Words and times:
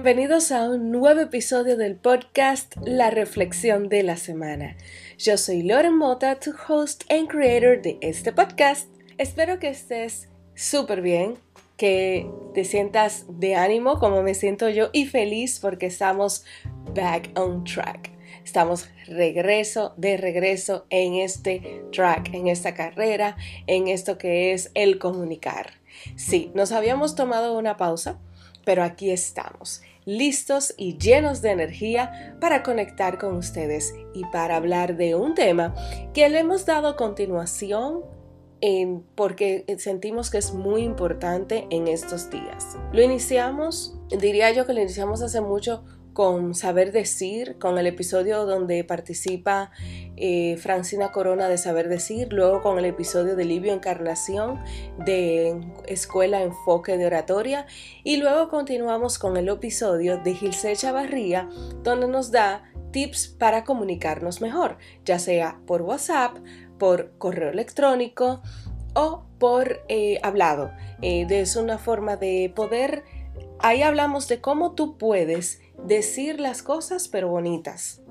Bienvenidos 0.00 0.52
a 0.52 0.70
un 0.70 0.92
nuevo 0.92 1.18
episodio 1.18 1.76
del 1.76 1.96
podcast 1.96 2.76
La 2.84 3.10
Reflexión 3.10 3.88
de 3.88 4.04
la 4.04 4.16
Semana. 4.16 4.76
Yo 5.18 5.36
soy 5.36 5.64
Loren 5.64 5.96
Mota, 5.96 6.38
tu 6.38 6.52
host 6.68 7.02
and 7.10 7.26
creator 7.26 7.82
de 7.82 7.98
este 8.00 8.32
podcast. 8.32 8.88
Espero 9.18 9.58
que 9.58 9.70
estés 9.70 10.28
súper 10.54 11.02
bien, 11.02 11.34
que 11.76 12.30
te 12.54 12.64
sientas 12.64 13.24
de 13.28 13.56
ánimo 13.56 13.98
como 13.98 14.22
me 14.22 14.34
siento 14.34 14.68
yo 14.68 14.90
y 14.92 15.06
feliz 15.06 15.58
porque 15.58 15.86
estamos 15.86 16.44
back 16.94 17.36
on 17.36 17.64
track. 17.64 18.12
Estamos 18.44 18.88
regreso, 19.08 19.94
de 19.96 20.16
regreso 20.16 20.86
en 20.90 21.14
este 21.14 21.82
track, 21.90 22.32
en 22.34 22.46
esta 22.46 22.72
carrera, 22.72 23.36
en 23.66 23.88
esto 23.88 24.16
que 24.16 24.52
es 24.52 24.70
el 24.74 25.00
comunicar. 25.00 25.72
Sí, 26.14 26.52
nos 26.54 26.70
habíamos 26.70 27.16
tomado 27.16 27.58
una 27.58 27.76
pausa 27.76 28.20
pero 28.68 28.82
aquí 28.82 29.10
estamos, 29.10 29.80
listos 30.04 30.74
y 30.76 30.98
llenos 30.98 31.40
de 31.40 31.52
energía 31.52 32.36
para 32.38 32.62
conectar 32.62 33.16
con 33.16 33.34
ustedes 33.34 33.94
y 34.12 34.26
para 34.26 34.56
hablar 34.56 34.98
de 34.98 35.14
un 35.14 35.34
tema 35.34 35.74
que 36.12 36.28
le 36.28 36.40
hemos 36.40 36.66
dado 36.66 36.94
continuación 36.94 38.02
porque 39.14 39.64
sentimos 39.78 40.28
que 40.28 40.36
es 40.36 40.52
muy 40.52 40.82
importante 40.82 41.66
en 41.70 41.88
estos 41.88 42.28
días. 42.28 42.76
Lo 42.92 43.00
iniciamos, 43.00 43.98
diría 44.10 44.50
yo 44.50 44.66
que 44.66 44.74
lo 44.74 44.82
iniciamos 44.82 45.22
hace 45.22 45.40
mucho 45.40 45.82
con 46.18 46.56
Saber 46.56 46.90
Decir, 46.90 47.58
con 47.60 47.78
el 47.78 47.86
episodio 47.86 48.44
donde 48.44 48.82
participa 48.82 49.70
eh, 50.16 50.56
Francina 50.56 51.12
Corona 51.12 51.48
de 51.48 51.58
Saber 51.58 51.88
Decir, 51.88 52.32
luego 52.32 52.60
con 52.60 52.76
el 52.76 52.86
episodio 52.86 53.36
de 53.36 53.44
Livio 53.44 53.72
Encarnación 53.72 54.58
de 55.06 55.60
Escuela 55.86 56.42
Enfoque 56.42 56.96
de 56.96 57.06
Oratoria 57.06 57.66
y 58.02 58.16
luego 58.16 58.48
continuamos 58.48 59.16
con 59.20 59.36
el 59.36 59.48
episodio 59.48 60.18
de 60.18 60.34
Gilce 60.34 60.74
Chavarría 60.74 61.48
donde 61.84 62.08
nos 62.08 62.32
da 62.32 62.64
tips 62.90 63.28
para 63.28 63.62
comunicarnos 63.62 64.40
mejor, 64.40 64.78
ya 65.04 65.20
sea 65.20 65.60
por 65.68 65.82
WhatsApp, 65.82 66.36
por 66.80 67.16
correo 67.18 67.50
electrónico 67.50 68.42
o 68.94 69.22
por 69.38 69.84
eh, 69.86 70.18
hablado. 70.24 70.72
Eh, 71.00 71.28
es 71.30 71.54
una 71.54 71.78
forma 71.78 72.16
de 72.16 72.52
poder, 72.56 73.04
ahí 73.60 73.82
hablamos 73.82 74.26
de 74.26 74.40
cómo 74.40 74.72
tú 74.72 74.98
puedes 74.98 75.60
decir 75.84 76.40
las 76.40 76.62
cosas 76.62 77.08
pero 77.08 77.28
bonitas. 77.28 78.02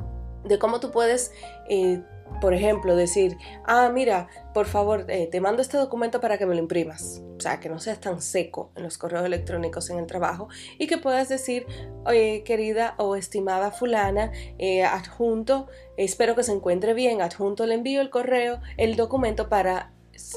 De 0.43 0.59
cómo 0.59 0.79
tú 0.79 0.91
puedes, 0.91 1.31
eh, 1.69 2.01
por 2.41 2.53
ejemplo, 2.53 2.95
decir, 2.95 3.37
ah, 3.65 3.89
mira, 3.93 4.27
por 4.53 4.65
favor, 4.65 5.05
eh, 5.09 5.27
te 5.27 5.41
mando 5.41 5.61
este 5.61 5.77
documento 5.77 6.21
para 6.21 6.37
que 6.37 6.45
me 6.45 6.55
lo 6.55 6.61
imprimas. 6.61 7.21
O 7.37 7.39
sea, 7.39 7.59
que 7.59 7.69
no 7.69 7.79
seas 7.79 7.99
tan 7.99 8.21
seco 8.21 8.71
en 8.75 8.83
los 8.83 8.97
correos 8.97 9.25
electrónicos 9.25 9.89
en 9.89 9.99
el 9.99 10.05
trabajo 10.05 10.47
y 10.77 10.87
que 10.87 10.97
puedas 10.97 11.29
decir, 11.29 11.65
oye, 12.05 12.43
querida 12.43 12.95
o 12.97 13.15
estimada 13.15 13.71
fulana, 13.71 14.31
eh, 14.57 14.83
adjunto, 14.83 15.67
espero 15.97 16.35
que 16.35 16.43
se 16.43 16.53
encuentre 16.53 16.93
bien, 16.93 17.21
adjunto 17.21 17.65
le 17.65 17.75
envío 17.75 18.01
el 18.01 18.09
correo, 18.09 18.61
el 18.77 18.95
documento 18.95 19.49
para 19.49 19.93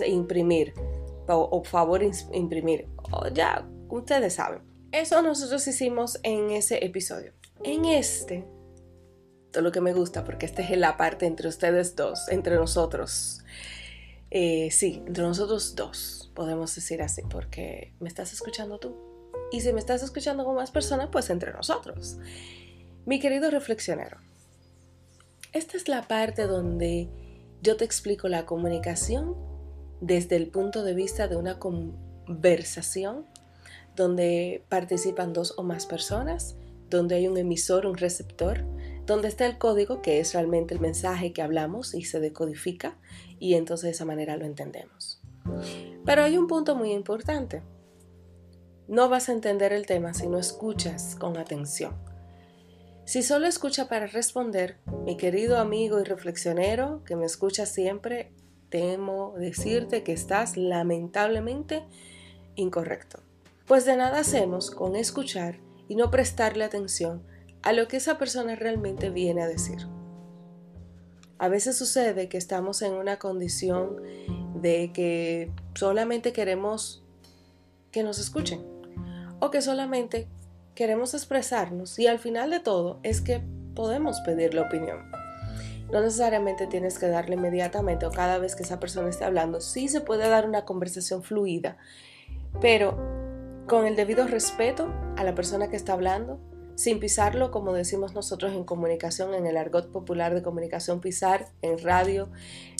imprimir 0.07 0.75
o, 1.29 1.49
o 1.51 1.65
favor 1.65 2.03
imprimir. 2.33 2.89
O 3.13 3.29
ya, 3.29 3.67
ustedes 3.89 4.35
saben. 4.35 4.70
Eso 4.93 5.23
nosotros 5.23 5.67
hicimos 5.69 6.19
en 6.23 6.51
ese 6.51 6.85
episodio. 6.85 7.33
En 7.63 7.85
este, 7.85 8.45
todo 9.53 9.63
lo 9.63 9.73
que 9.73 9.81
me 9.81 9.93
gusta, 9.93 10.25
porque 10.25 10.47
esta 10.47 10.63
es 10.63 10.77
la 10.77 10.97
parte 10.97 11.27
entre 11.27 11.49
ustedes 11.49 11.95
dos, 11.95 12.29
entre 12.29 12.57
nosotros. 12.57 13.45
Eh, 14.31 14.71
sí, 14.71 15.03
entre 15.07 15.23
nosotros 15.23 15.75
dos, 15.77 16.33
podemos 16.35 16.75
decir 16.75 17.03
así, 17.03 17.23
porque 17.31 17.95
me 18.01 18.09
estás 18.09 18.33
escuchando 18.33 18.79
tú. 18.79 18.97
Y 19.53 19.61
si 19.61 19.73
me 19.73 19.81
estás 19.81 20.03
escuchando 20.03 20.45
con 20.45 20.57
más 20.57 20.71
personas, 20.71 21.09
pues 21.11 21.31
entre 21.31 21.53
nosotros. 21.53 22.19
Mi 23.07 23.21
querido 23.21 23.51
reflexionero, 23.51 24.19
esta 25.53 25.77
es 25.77 25.89
la 25.89 26.03
parte 26.03 26.47
donde 26.47 27.09
yo 27.63 27.77
te 27.77 27.85
explico 27.85 28.29
la 28.29 28.47
comunicación 28.47 29.37
desde 30.01 30.37
el 30.37 30.49
punto 30.49 30.83
de 30.83 30.95
vista 30.95 31.29
de 31.29 31.37
una 31.37 31.59
conversación 31.59 33.27
donde 34.01 34.65
participan 34.71 35.35
dos 35.35 35.53
o 35.59 35.63
más 35.63 35.85
personas, 35.85 36.57
donde 36.89 37.17
hay 37.17 37.29
un 37.29 37.37
emisor, 37.37 37.85
un 37.85 37.99
receptor, 37.99 38.65
donde 39.05 39.29
está 39.29 39.45
el 39.45 39.59
código, 39.59 40.01
que 40.01 40.21
es 40.21 40.33
realmente 40.33 40.73
el 40.73 40.81
mensaje 40.81 41.35
que 41.35 41.43
hablamos 41.43 41.93
y 41.93 42.05
se 42.05 42.19
decodifica, 42.19 42.97
y 43.39 43.55
entonces 43.55 43.85
de 43.85 43.91
esa 43.91 44.07
manera 44.07 44.39
lo 44.39 44.47
entendemos. 44.47 45.21
Pero 46.07 46.23
hay 46.23 46.39
un 46.39 46.47
punto 46.47 46.75
muy 46.75 46.93
importante. 46.93 47.63
No 48.89 49.11
vas 49.11 49.29
a 49.29 49.33
entender 49.33 49.75
el 49.75 49.85
tema 49.85 50.15
si 50.15 50.29
no 50.29 50.39
escuchas 50.39 51.15
con 51.15 51.37
atención. 51.37 51.95
Si 53.05 53.23
solo 53.23 53.47
escucha 53.47 53.87
para 53.87 54.07
responder, 54.07 54.79
mi 55.05 55.19
querido 55.19 55.59
amigo 55.59 56.01
y 56.01 56.05
reflexionero 56.05 57.05
que 57.05 57.17
me 57.17 57.27
escucha 57.27 57.67
siempre, 57.67 58.33
temo 58.71 59.35
decirte 59.37 60.03
que 60.05 60.13
estás 60.13 60.57
lamentablemente 60.57 61.85
incorrecto. 62.55 63.30
Pues 63.71 63.85
de 63.85 63.97
nada 63.97 64.19
hacemos 64.19 64.73
con 64.73 64.97
escuchar 64.97 65.61
y 65.87 65.95
no 65.95 66.11
prestarle 66.11 66.65
atención 66.65 67.23
a 67.63 67.73
lo 67.73 67.87
que 67.87 67.99
esa 67.99 68.19
persona 68.19 68.57
realmente 68.57 69.11
viene 69.11 69.45
a 69.45 69.47
decir. 69.47 69.87
A 71.39 71.47
veces 71.47 71.79
sucede 71.79 72.29
que 72.29 72.37
estamos 72.37 72.83
en 72.83 72.95
una 72.95 73.21
condición 73.21 74.03
de 74.57 74.91
que 74.93 75.53
solamente 75.77 76.33
queremos 76.33 77.05
que 77.93 78.03
nos 78.03 78.19
escuchen 78.19 78.67
o 79.39 79.53
que 79.53 79.63
solamente 79.63 80.27
queremos 80.75 81.15
expresarnos 81.15 81.97
y 82.01 82.09
al 82.09 82.19
final 82.19 82.51
de 82.51 82.59
todo 82.59 82.99
es 83.05 83.21
que 83.21 83.41
podemos 83.77 84.21
pedir 84.23 84.53
la 84.53 84.63
opinión. 84.63 85.13
No 85.93 86.01
necesariamente 86.01 86.67
tienes 86.67 86.99
que 86.99 87.07
darle 87.07 87.37
inmediatamente 87.37 88.05
o 88.05 88.11
cada 88.11 88.39
vez 88.39 88.57
que 88.57 88.65
esa 88.65 88.81
persona 88.81 89.11
esté 89.11 89.27
hablando. 89.27 89.61
Sí 89.61 89.87
se 89.87 90.01
puede 90.01 90.29
dar 90.29 90.45
una 90.45 90.65
conversación 90.65 91.23
fluida, 91.23 91.77
pero 92.61 93.20
con 93.67 93.87
el 93.87 93.97
debido 93.97 94.27
respeto 94.27 94.93
a 95.17 95.25
la 95.25 95.35
persona 95.35 95.69
que 95.69 95.77
está 95.77 95.93
hablando, 95.93 96.41
sin 96.81 96.99
pisarlo, 96.99 97.51
como 97.51 97.75
decimos 97.75 98.15
nosotros 98.15 98.55
en 98.55 98.65
comunicación, 98.65 99.35
en 99.35 99.47
el 99.47 99.59
argot 99.59 99.93
popular 99.93 100.35
de 100.35 100.43
comunicación, 100.43 101.01
pisar 101.01 101.53
en 101.61 101.79
radio 101.79 102.31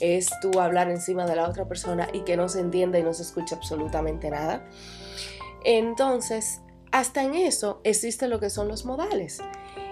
es 0.01 0.31
tú 0.41 0.59
hablar 0.59 0.91
encima 0.91 1.27
de 1.27 1.37
la 1.37 1.47
otra 1.47 1.69
persona 1.69 2.09
y 2.13 2.21
que 2.21 2.39
no 2.39 2.49
se 2.49 2.61
entienda 2.61 2.99
y 2.99 3.03
no 3.03 3.13
se 3.13 3.23
escucha 3.23 3.57
absolutamente 3.57 4.31
nada. 4.31 4.65
Entonces, 5.65 6.63
hasta 6.93 7.23
en 7.23 7.35
eso 7.35 7.83
existe 7.85 8.27
lo 8.27 8.41
que 8.41 8.49
son 8.49 8.69
los 8.69 8.87
modales. 8.87 9.43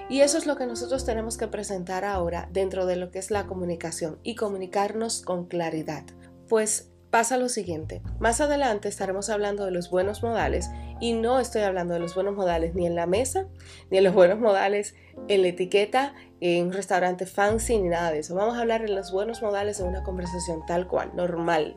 Y 0.08 0.22
eso 0.22 0.38
es 0.38 0.46
lo 0.46 0.56
que 0.56 0.66
nosotros 0.66 1.04
tenemos 1.04 1.36
que 1.36 1.48
presentar 1.48 2.06
ahora 2.06 2.48
dentro 2.50 2.86
de 2.86 2.96
lo 2.96 3.10
que 3.10 3.18
es 3.18 3.30
la 3.30 3.46
comunicación 3.46 4.18
y 4.22 4.36
comunicarnos 4.36 5.20
con 5.20 5.44
claridad. 5.44 6.04
Pues 6.48 6.90
pasa 7.10 7.38
lo 7.38 7.48
siguiente, 7.48 8.02
más 8.18 8.40
adelante 8.40 8.88
estaremos 8.88 9.30
hablando 9.30 9.64
de 9.64 9.70
los 9.70 9.90
buenos 9.90 10.22
modales 10.22 10.70
y 11.00 11.12
no 11.12 11.40
estoy 11.40 11.62
hablando 11.62 11.94
de 11.94 12.00
los 12.00 12.14
buenos 12.14 12.34
modales 12.34 12.74
ni 12.74 12.86
en 12.86 12.94
la 12.94 13.06
mesa, 13.06 13.46
ni 13.90 13.98
en 13.98 14.04
los 14.04 14.14
buenos 14.14 14.38
modales 14.38 14.94
en 15.28 15.42
la 15.42 15.48
etiqueta, 15.48 16.14
en 16.40 16.66
un 16.66 16.72
restaurante 16.72 17.26
fancy, 17.26 17.78
ni 17.78 17.88
nada 17.88 18.12
de 18.12 18.20
eso. 18.20 18.34
Vamos 18.34 18.56
a 18.56 18.60
hablar 18.60 18.82
de 18.82 18.88
los 18.88 19.10
buenos 19.10 19.42
modales 19.42 19.80
en 19.80 19.86
una 19.86 20.02
conversación 20.02 20.64
tal 20.66 20.86
cual, 20.86 21.12
normal, 21.14 21.76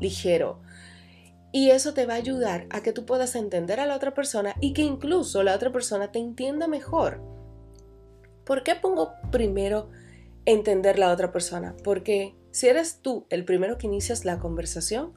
ligero. 0.00 0.60
Y 1.50 1.70
eso 1.70 1.94
te 1.94 2.06
va 2.06 2.14
a 2.14 2.18
ayudar 2.18 2.66
a 2.70 2.82
que 2.82 2.92
tú 2.92 3.06
puedas 3.06 3.34
entender 3.34 3.80
a 3.80 3.86
la 3.86 3.96
otra 3.96 4.14
persona 4.14 4.54
y 4.60 4.74
que 4.74 4.82
incluso 4.82 5.42
la 5.42 5.54
otra 5.54 5.72
persona 5.72 6.12
te 6.12 6.18
entienda 6.18 6.68
mejor. 6.68 7.22
¿Por 8.44 8.62
qué 8.62 8.74
pongo 8.74 9.12
primero 9.30 9.90
entender 10.44 10.98
la 10.98 11.10
otra 11.10 11.32
persona? 11.32 11.74
Porque 11.82 12.34
si 12.58 12.66
eres 12.66 12.98
tú 13.02 13.24
el 13.30 13.44
primero 13.44 13.78
que 13.78 13.86
inicias 13.86 14.24
la 14.24 14.40
conversación, 14.40 15.12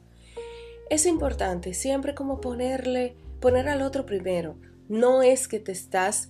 es 0.92 1.08
importante 1.08 1.74
siempre 1.74 2.14
como 2.14 2.40
ponerle 2.40 3.16
poner 3.40 3.68
al 3.68 3.82
otro 3.82 4.06
primero. 4.06 4.58
No 4.90 5.24
es 5.24 5.48
que 5.48 5.60
te 5.60 5.72
estás 5.72 6.30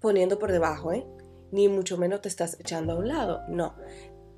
poniendo 0.00 0.40
por 0.40 0.50
debajo, 0.50 0.92
¿eh? 0.92 1.06
ni 1.52 1.68
mucho 1.68 1.98
menos 1.98 2.20
te 2.20 2.28
estás 2.28 2.58
echando 2.58 2.94
a 2.94 2.96
un 2.96 3.06
lado. 3.06 3.42
No, 3.48 3.76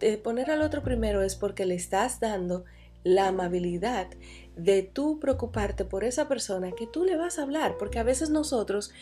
de 0.01 0.19
poner 0.19 0.51
al 0.51 0.61
otro 0.61 0.83
primero 0.83 1.23
es 1.23 1.35
porque 1.35 1.65
le 1.65 1.77
estás 1.77 2.21
dando 2.21 2.67
la 3.03 3.29
amabilidad 3.29 4.09
de 4.55 4.83
tú 4.83 5.19
preocuparte 5.19 5.87
por 5.87 6.05
esa 6.05 6.29
persona 6.29 6.73
que 6.73 6.87
tú 6.87 7.07
le 7.07 7.17
vas 7.17 7.39
a 7.39 7.45
hablar, 7.45 7.79
porque 7.79 7.99
a 7.99 8.05
veces 8.05 8.29
nosotros 8.29 8.93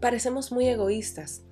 parecemos 0.00 0.50
muy 0.50 0.66
egoístas. 0.66 1.44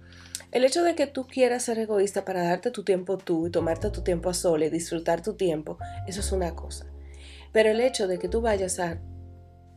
El 0.50 0.64
hecho 0.64 0.82
de 0.82 0.94
que 0.94 1.06
tú 1.06 1.26
quieras 1.26 1.64
ser 1.64 1.78
egoísta 1.78 2.24
para 2.24 2.42
darte 2.42 2.70
tu 2.70 2.82
tiempo 2.82 3.18
tú 3.18 3.46
y 3.46 3.50
tomarte 3.50 3.90
tu 3.90 4.02
tiempo 4.02 4.30
a 4.30 4.34
sola 4.34 4.64
y 4.64 4.70
disfrutar 4.70 5.22
tu 5.22 5.34
tiempo, 5.34 5.76
eso 6.06 6.20
es 6.20 6.32
una 6.32 6.54
cosa. 6.54 6.86
Pero 7.52 7.70
el 7.70 7.80
hecho 7.82 8.08
de 8.08 8.18
que 8.18 8.28
tú 8.28 8.40
vayas 8.40 8.78
a 8.78 8.98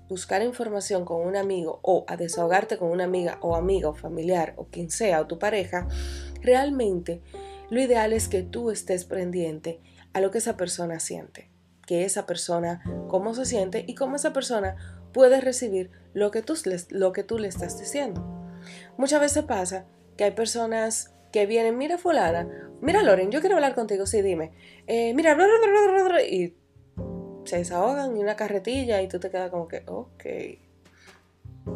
buscar 0.08 0.42
información 0.44 1.04
con 1.04 1.26
un 1.28 1.36
amigo 1.36 1.80
o 1.84 2.06
a 2.08 2.16
desahogarte 2.16 2.78
con 2.78 2.90
una 2.90 3.04
amiga 3.04 3.38
o 3.42 3.56
amiga 3.56 3.90
o 3.90 3.96
familiar 3.96 4.54
o 4.56 4.68
quien 4.68 4.90
sea 4.90 5.20
o 5.20 5.28
tu 5.28 5.40
pareja, 5.40 5.90
realmente 6.42 7.22
lo 7.70 7.82
ideal 7.82 8.14
es 8.14 8.30
que 8.30 8.42
tú 8.42 8.72
estés 8.72 9.04
pendiente 9.04 9.82
a 10.14 10.22
lo 10.22 10.32
que 10.32 10.38
esa 10.38 10.56
persona 10.56 11.02
siente, 11.02 11.50
que 11.86 12.06
esa 12.06 12.26
persona, 12.26 12.82
cómo 13.10 13.34
se 13.34 13.46
siente 13.46 13.84
y 13.88 13.96
cómo 13.96 14.16
esa 14.16 14.32
persona 14.32 14.76
puede 15.12 15.42
recibir 15.42 15.92
lo 16.14 16.32
que 16.32 16.42
tú, 16.42 16.54
lo 16.90 17.12
que 17.12 17.24
tú 17.24 17.40
le 17.40 17.50
estás 17.50 17.78
diciendo. 17.78 18.22
Muchas 18.98 19.20
veces 19.20 19.44
pasa 19.44 19.86
que 20.18 20.26
hay 20.26 20.32
personas 20.32 21.14
que 21.32 21.46
vienen, 21.46 21.78
mira 21.78 21.98
fulana, 21.98 22.70
mira 22.82 23.04
Loren, 23.04 23.32
yo 23.32 23.40
quiero 23.40 23.56
hablar 23.56 23.74
contigo, 23.76 24.06
sí, 24.06 24.22
dime, 24.22 24.52
eh, 24.88 25.14
mira, 25.14 25.38
y 26.30 26.56
se 27.46 27.58
desahogan 27.58 28.16
y 28.18 28.22
una 28.22 28.36
carretilla 28.36 29.02
y 29.02 29.08
tú 29.08 29.20
te 29.20 29.30
quedas 29.30 29.50
como 29.50 29.68
que, 29.68 29.84
ok, 29.88 30.24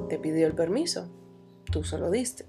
te 0.09 0.19
pidió 0.19 0.47
el 0.47 0.53
permiso, 0.53 1.11
tú 1.71 1.83
se 1.83 1.97
lo 1.97 2.11
diste. 2.11 2.45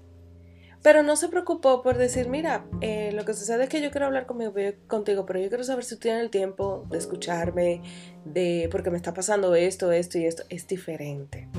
Pero 0.83 1.03
no 1.03 1.15
se 1.15 1.27
preocupó 1.27 1.81
por 1.81 1.97
decir, 1.97 2.29
mira, 2.29 2.65
eh, 2.81 3.11
lo 3.11 3.25
que 3.25 3.33
sucede 3.33 3.63
es 3.63 3.69
que 3.69 3.81
yo 3.81 3.91
quiero 3.91 4.05
hablar 4.05 4.25
conmigo, 4.25 4.53
contigo, 4.87 5.25
pero 5.25 5.39
yo 5.39 5.49
quiero 5.49 5.63
saber 5.63 5.83
si 5.83 5.95
tú 5.95 6.01
tienes 6.01 6.21
el 6.21 6.29
tiempo 6.29 6.85
de 6.89 6.97
escucharme, 6.97 7.81
de 8.25 8.69
porque 8.71 8.91
me 8.91 8.97
está 8.97 9.13
pasando 9.13 9.55
esto, 9.55 9.91
esto 9.91 10.17
y 10.19 10.25
esto. 10.25 10.43
Es 10.49 10.67
diferente. 10.67 11.49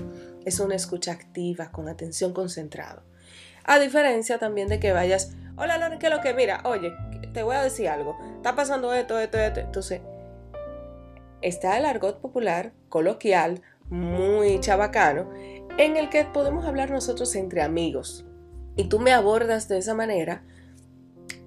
Es 0.44 0.60
una 0.60 0.76
escucha 0.76 1.12
activa, 1.12 1.70
con 1.72 1.88
atención 1.88 2.32
concentrada. 2.32 3.02
A 3.68 3.78
diferencia 3.78 4.38
también 4.38 4.68
de 4.68 4.80
que 4.80 4.92
vayas, 4.92 5.36
hola 5.58 5.76
Lore, 5.76 5.98
¿qué 5.98 6.06
es 6.06 6.12
lo 6.12 6.22
que? 6.22 6.32
Mira, 6.32 6.62
oye, 6.64 6.90
te 7.34 7.42
voy 7.42 7.54
a 7.54 7.62
decir 7.62 7.90
algo. 7.90 8.16
Está 8.36 8.56
pasando 8.56 8.94
esto, 8.94 9.18
esto, 9.18 9.36
esto. 9.36 9.60
Entonces, 9.60 10.00
está 11.42 11.76
el 11.76 11.84
argot 11.84 12.18
popular, 12.18 12.72
coloquial, 12.88 13.60
muy 13.90 14.58
chabacano, 14.60 15.30
en 15.76 15.98
el 15.98 16.08
que 16.08 16.24
podemos 16.24 16.64
hablar 16.64 16.90
nosotros 16.90 17.34
entre 17.34 17.60
amigos 17.60 18.24
y 18.74 18.84
tú 18.84 19.00
me 19.00 19.12
abordas 19.12 19.68
de 19.68 19.76
esa 19.76 19.92
manera, 19.92 20.44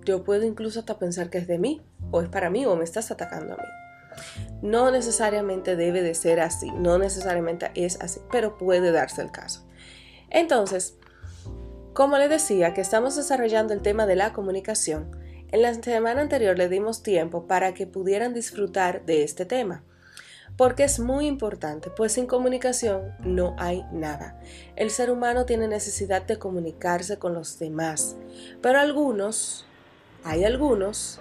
yo 0.06 0.24
puedo 0.24 0.45
incluso 0.45 0.81
hasta 0.81 1.00
pensar 1.00 1.31
que 1.31 1.39
es 1.39 1.47
de 1.47 1.57
mí, 1.57 1.81
o 2.12 2.21
es 2.21 2.29
para 2.29 2.51
mí, 2.51 2.67
o 2.67 2.75
me 2.75 2.83
estás 2.83 3.09
atacando 3.09 3.56
a 3.56 3.57
mí. 3.57 4.62
No 4.62 4.91
necesariamente 4.91 5.75
debe 5.75 6.03
de 6.03 6.13
ser 6.13 6.39
así, 6.39 6.69
no 6.69 7.00
necesariamente 7.00 7.71
es 7.74 8.00
así, 8.00 8.19
pero 8.31 8.59
puede 8.59 8.91
darse 8.91 9.24
el 9.24 9.31
caso. 9.31 9.67
Entonces, 10.29 11.00
como 11.93 12.17
le 12.17 12.27
decía 12.27 12.73
que 12.73 12.81
estamos 12.81 13.15
desarrollando 13.15 13.73
el 13.73 13.81
tema 13.81 14.05
de 14.05 14.15
la 14.15 14.33
comunicación, 14.33 15.11
en 15.51 15.61
la 15.61 15.73
semana 15.73 16.21
anterior 16.21 16.57
le 16.57 16.69
dimos 16.69 17.03
tiempo 17.03 17.47
para 17.47 17.73
que 17.73 17.88
pudieran 17.88 18.33
disfrutar 18.33 19.05
de 19.05 19.23
este 19.23 19.45
tema 19.45 19.83
porque 20.57 20.83
es 20.83 20.99
muy 20.99 21.27
importante, 21.27 21.89
pues 21.89 22.13
sin 22.13 22.27
comunicación 22.27 23.15
no 23.23 23.55
hay 23.57 23.83
nada. 23.91 24.39
El 24.75 24.89
ser 24.89 25.11
humano 25.11 25.45
tiene 25.45 25.67
necesidad 25.67 26.23
de 26.23 26.38
comunicarse 26.38 27.17
con 27.17 27.33
los 27.33 27.59
demás, 27.59 28.15
pero 28.61 28.79
algunos, 28.79 29.65
hay 30.23 30.43
algunos 30.43 31.19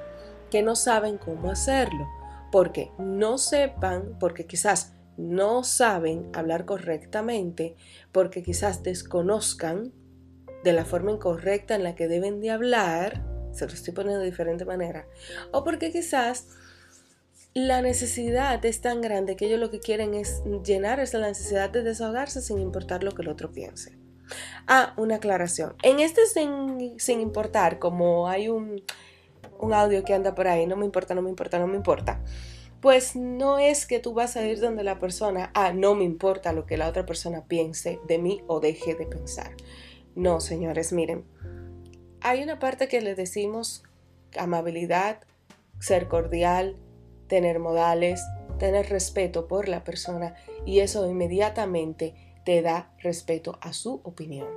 que 0.51 0.63
no 0.63 0.77
saben 0.77 1.17
cómo 1.17 1.51
hacerlo, 1.51 2.09
porque 2.51 2.91
no 2.99 3.39
sepan, 3.39 4.17
porque 4.19 4.47
quizás 4.47 4.93
no 5.17 5.65
saben 5.65 6.29
hablar 6.35 6.65
correctamente, 6.65 7.77
porque 8.11 8.43
quizás 8.43 8.83
desconozcan 8.83 9.93
de 10.65 10.73
la 10.73 10.85
forma 10.85 11.13
incorrecta 11.13 11.75
en 11.75 11.85
la 11.85 11.95
que 11.95 12.09
deben 12.09 12.41
de 12.41 12.51
hablar, 12.51 13.25
se 13.53 13.67
lo 13.67 13.73
estoy 13.73 13.95
poniendo 13.95 14.21
de 14.21 14.27
diferente 14.27 14.65
manera, 14.65 15.07
o 15.53 15.65
porque 15.65 15.91
quizás 15.91 16.47
la 17.55 17.83
necesidad 17.83 18.65
es 18.65 18.81
tan 18.81 19.01
grande 19.01 19.35
que 19.35 19.47
ellos 19.47 19.59
lo 19.59 19.71
que 19.71 19.81
quieren 19.81 20.15
es 20.15 20.43
llenar 20.65 21.01
esa 21.01 21.19
necesidad 21.19 21.71
de 21.71 21.83
desahogarse 21.83 22.41
sin 22.41 22.61
importar 22.61 23.03
lo 23.03 23.11
que 23.11 23.23
el 23.23 23.29
otro 23.29 23.51
piense. 23.51 23.99
Ah, 24.69 24.95
una 24.97 25.17
aclaración. 25.17 25.75
En 25.83 25.99
este 25.99 26.23
sin, 26.27 27.21
importar, 27.21 27.81
como 27.81 28.29
hay 28.29 28.49
un, 28.49 28.85
un 29.59 29.75
audio 29.75 30.05
que 30.05 30.15
anda 30.15 30.35
por 30.37 30.47
ahí, 30.47 30.67
no 30.67 30.77
me 30.77 30.85
importa, 30.85 31.15
no 31.15 31.23
me 31.23 31.31
importa, 31.31 31.59
no 31.59 31.67
me 31.67 31.77
importa. 31.77 32.23
Pues 32.81 33.17
no 33.17 33.59
es 33.59 33.85
que 33.85 33.99
tú 33.99 34.15
vas 34.15 34.37
a 34.37 34.47
ir 34.47 34.61
donde 34.61 34.85
la 34.85 35.01
persona, 35.01 35.51
ah, 35.55 35.73
no 35.73 35.97
me 35.97 36.05
importa 36.05 36.53
lo 36.53 36.67
que 36.67 36.77
la 36.77 36.89
otra 36.89 37.05
persona 37.05 37.45
piense 37.47 37.99
de 38.07 38.19
mí 38.19 38.43
o 38.47 38.61
deje 38.61 38.95
de 38.95 39.07
pensar. 39.07 39.51
No, 40.15 40.41
señores, 40.41 40.93
miren. 40.93 41.25
Hay 42.21 42.43
una 42.43 42.59
parte 42.59 42.89
que 42.89 43.01
le 43.01 43.15
decimos 43.15 43.83
amabilidad, 44.37 45.21
ser 45.79 46.09
cordial, 46.09 46.77
tener 47.27 47.59
modales, 47.59 48.21
tener 48.59 48.91
respeto 48.91 49.49
por 49.49 49.69
la 49.69 49.85
persona 49.85 50.35
y 50.67 50.81
eso 50.81 51.09
inmediatamente 51.09 52.15
te 52.45 52.63
da 52.63 52.93
respeto 52.99 53.59
a 53.63 53.73
su 53.73 54.01
opinión. 54.05 54.49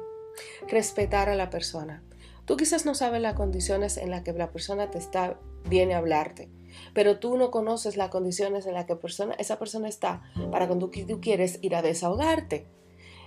Respetar 0.67 1.29
a 1.29 1.35
la 1.35 1.49
persona. 1.49 2.03
Tú 2.45 2.57
quizás 2.57 2.85
no 2.85 2.95
sabes 2.95 3.21
las 3.21 3.35
condiciones 3.35 3.97
en 3.97 4.09
las 4.09 4.23
que 4.23 4.33
la 4.33 4.51
persona 4.51 4.91
te 4.91 4.97
está 4.97 5.39
viene 5.69 5.93
a 5.93 5.99
hablarte, 5.99 6.49
pero 6.93 7.19
tú 7.19 7.37
no 7.37 7.51
conoces 7.51 7.95
las 7.95 8.09
condiciones 8.09 8.65
en 8.65 8.73
las 8.73 8.85
que 8.85 8.97
persona, 8.97 9.33
esa 9.35 9.57
persona 9.57 9.87
está 9.87 10.23
para 10.51 10.67
cuando 10.67 10.89
tú 10.89 11.21
quieres 11.21 11.59
ir 11.61 11.75
a 11.75 11.81
desahogarte. 11.81 12.65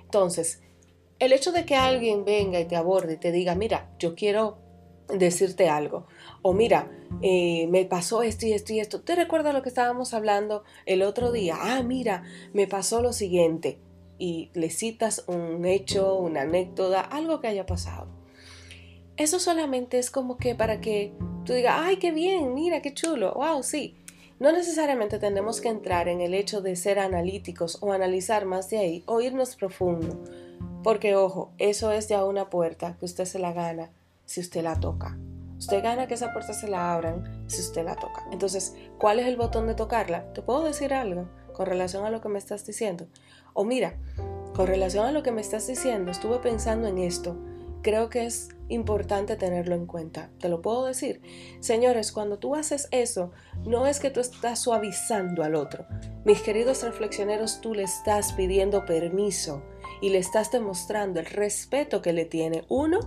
Entonces, 0.02 0.60
el 1.18 1.32
hecho 1.32 1.52
de 1.52 1.64
que 1.64 1.76
alguien 1.76 2.24
venga 2.24 2.60
y 2.60 2.66
te 2.66 2.76
aborde 2.76 3.14
y 3.14 3.16
te 3.18 3.32
diga, 3.32 3.54
mira, 3.54 3.90
yo 3.98 4.14
quiero 4.14 4.58
decirte 5.08 5.68
algo. 5.68 6.06
O 6.42 6.52
mira, 6.52 6.90
eh, 7.22 7.66
me 7.68 7.84
pasó 7.84 8.22
esto 8.22 8.46
y 8.46 8.52
esto 8.52 8.72
y 8.72 8.80
esto. 8.80 9.00
¿Te 9.00 9.14
recuerdas 9.14 9.54
lo 9.54 9.62
que 9.62 9.68
estábamos 9.68 10.14
hablando 10.14 10.64
el 10.84 11.02
otro 11.02 11.32
día? 11.32 11.56
Ah, 11.58 11.82
mira, 11.82 12.24
me 12.52 12.66
pasó 12.66 13.02
lo 13.02 13.12
siguiente. 13.12 13.78
Y 14.18 14.50
le 14.54 14.70
citas 14.70 15.24
un 15.26 15.64
hecho, 15.66 16.16
una 16.16 16.42
anécdota, 16.42 17.00
algo 17.00 17.40
que 17.40 17.48
haya 17.48 17.66
pasado. 17.66 18.08
Eso 19.16 19.38
solamente 19.38 19.98
es 19.98 20.10
como 20.10 20.36
que 20.36 20.54
para 20.54 20.80
que 20.80 21.12
tú 21.44 21.54
digas, 21.54 21.76
ay, 21.78 21.96
qué 21.96 22.12
bien, 22.12 22.54
mira, 22.54 22.82
qué 22.82 22.92
chulo, 22.92 23.32
wow, 23.34 23.62
sí. 23.62 23.96
No 24.38 24.52
necesariamente 24.52 25.18
tenemos 25.18 25.62
que 25.62 25.68
entrar 25.68 26.08
en 26.08 26.20
el 26.20 26.34
hecho 26.34 26.60
de 26.60 26.76
ser 26.76 26.98
analíticos 26.98 27.78
o 27.80 27.92
analizar 27.92 28.44
más 28.44 28.68
de 28.68 28.78
ahí 28.78 29.02
o 29.06 29.22
irnos 29.22 29.56
profundo. 29.56 30.22
Porque 30.86 31.16
ojo, 31.16 31.50
eso 31.58 31.90
es 31.90 32.06
ya 32.06 32.24
una 32.24 32.48
puerta 32.48 32.96
que 32.96 33.06
usted 33.06 33.24
se 33.24 33.40
la 33.40 33.52
gana 33.52 33.90
si 34.24 34.40
usted 34.40 34.62
la 34.62 34.78
toca. 34.78 35.18
Usted 35.58 35.82
gana 35.82 36.06
que 36.06 36.14
esa 36.14 36.32
puerta 36.32 36.52
se 36.52 36.68
la 36.68 36.94
abran 36.94 37.42
si 37.48 37.60
usted 37.60 37.84
la 37.84 37.96
toca. 37.96 38.24
Entonces, 38.30 38.76
¿cuál 38.96 39.18
es 39.18 39.26
el 39.26 39.36
botón 39.36 39.66
de 39.66 39.74
tocarla? 39.74 40.32
¿Te 40.32 40.42
puedo 40.42 40.62
decir 40.62 40.94
algo 40.94 41.28
con 41.54 41.66
relación 41.66 42.04
a 42.04 42.10
lo 42.10 42.20
que 42.20 42.28
me 42.28 42.38
estás 42.38 42.64
diciendo? 42.64 43.08
O 43.52 43.64
mira, 43.64 43.98
con 44.54 44.68
relación 44.68 45.06
a 45.06 45.10
lo 45.10 45.24
que 45.24 45.32
me 45.32 45.40
estás 45.40 45.66
diciendo, 45.66 46.12
estuve 46.12 46.38
pensando 46.38 46.86
en 46.86 46.98
esto. 46.98 47.36
Creo 47.82 48.08
que 48.08 48.24
es 48.24 48.50
importante 48.68 49.34
tenerlo 49.34 49.74
en 49.74 49.86
cuenta. 49.86 50.30
¿Te 50.38 50.48
lo 50.48 50.62
puedo 50.62 50.84
decir? 50.84 51.20
Señores, 51.58 52.12
cuando 52.12 52.38
tú 52.38 52.54
haces 52.54 52.86
eso, 52.92 53.32
no 53.64 53.88
es 53.88 53.98
que 53.98 54.10
tú 54.10 54.20
estás 54.20 54.60
suavizando 54.60 55.42
al 55.42 55.56
otro. 55.56 55.84
Mis 56.24 56.42
queridos 56.42 56.84
reflexioneros, 56.84 57.60
tú 57.60 57.74
le 57.74 57.82
estás 57.82 58.34
pidiendo 58.34 58.84
permiso 58.84 59.64
y 60.00 60.10
le 60.10 60.18
estás 60.18 60.50
demostrando 60.50 61.20
el 61.20 61.26
respeto 61.26 62.02
que 62.02 62.12
le 62.12 62.24
tiene 62.24 62.64
uno 62.68 63.00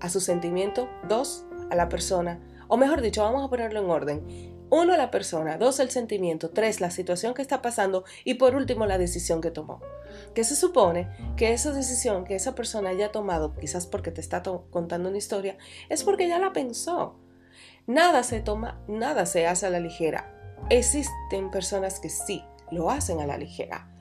a 0.00 0.08
su 0.08 0.20
sentimiento, 0.20 0.88
dos, 1.08 1.44
a 1.70 1.76
la 1.76 1.88
persona, 1.88 2.40
o 2.68 2.76
mejor 2.76 3.02
dicho, 3.02 3.22
vamos 3.22 3.44
a 3.44 3.50
ponerlo 3.50 3.80
en 3.80 3.90
orden. 3.90 4.52
Uno, 4.70 4.96
la 4.96 5.10
persona, 5.10 5.58
dos, 5.58 5.78
el 5.80 5.90
sentimiento, 5.90 6.48
tres, 6.48 6.80
la 6.80 6.90
situación 6.90 7.34
que 7.34 7.42
está 7.42 7.60
pasando 7.60 8.04
y 8.24 8.34
por 8.34 8.54
último, 8.54 8.86
la 8.86 8.96
decisión 8.96 9.42
que 9.42 9.50
tomó. 9.50 9.82
Que 10.34 10.44
se 10.44 10.56
supone 10.56 11.10
que 11.36 11.52
esa 11.52 11.72
decisión 11.72 12.24
que 12.24 12.34
esa 12.34 12.54
persona 12.54 12.88
haya 12.88 13.12
tomado, 13.12 13.54
quizás 13.54 13.86
porque 13.86 14.10
te 14.10 14.22
está 14.22 14.42
contando 14.70 15.10
una 15.10 15.18
historia, 15.18 15.58
es 15.90 16.02
porque 16.02 16.26
ya 16.26 16.38
la 16.38 16.54
pensó. 16.54 17.16
Nada 17.86 18.22
se 18.22 18.40
toma, 18.40 18.80
nada 18.88 19.26
se 19.26 19.46
hace 19.46 19.66
a 19.66 19.70
la 19.70 19.78
ligera. 19.78 20.34
Existen 20.70 21.50
personas 21.50 22.00
que 22.00 22.08
sí 22.08 22.42
lo 22.70 22.90
hacen 22.90 23.20
a 23.20 23.26
la 23.26 23.36
ligera, 23.36 23.94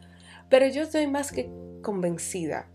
pero 0.49 0.65
yo 0.67 0.83
estoy 0.83 1.07
más 1.07 1.33
que 1.33 1.51
convencida 1.81 2.69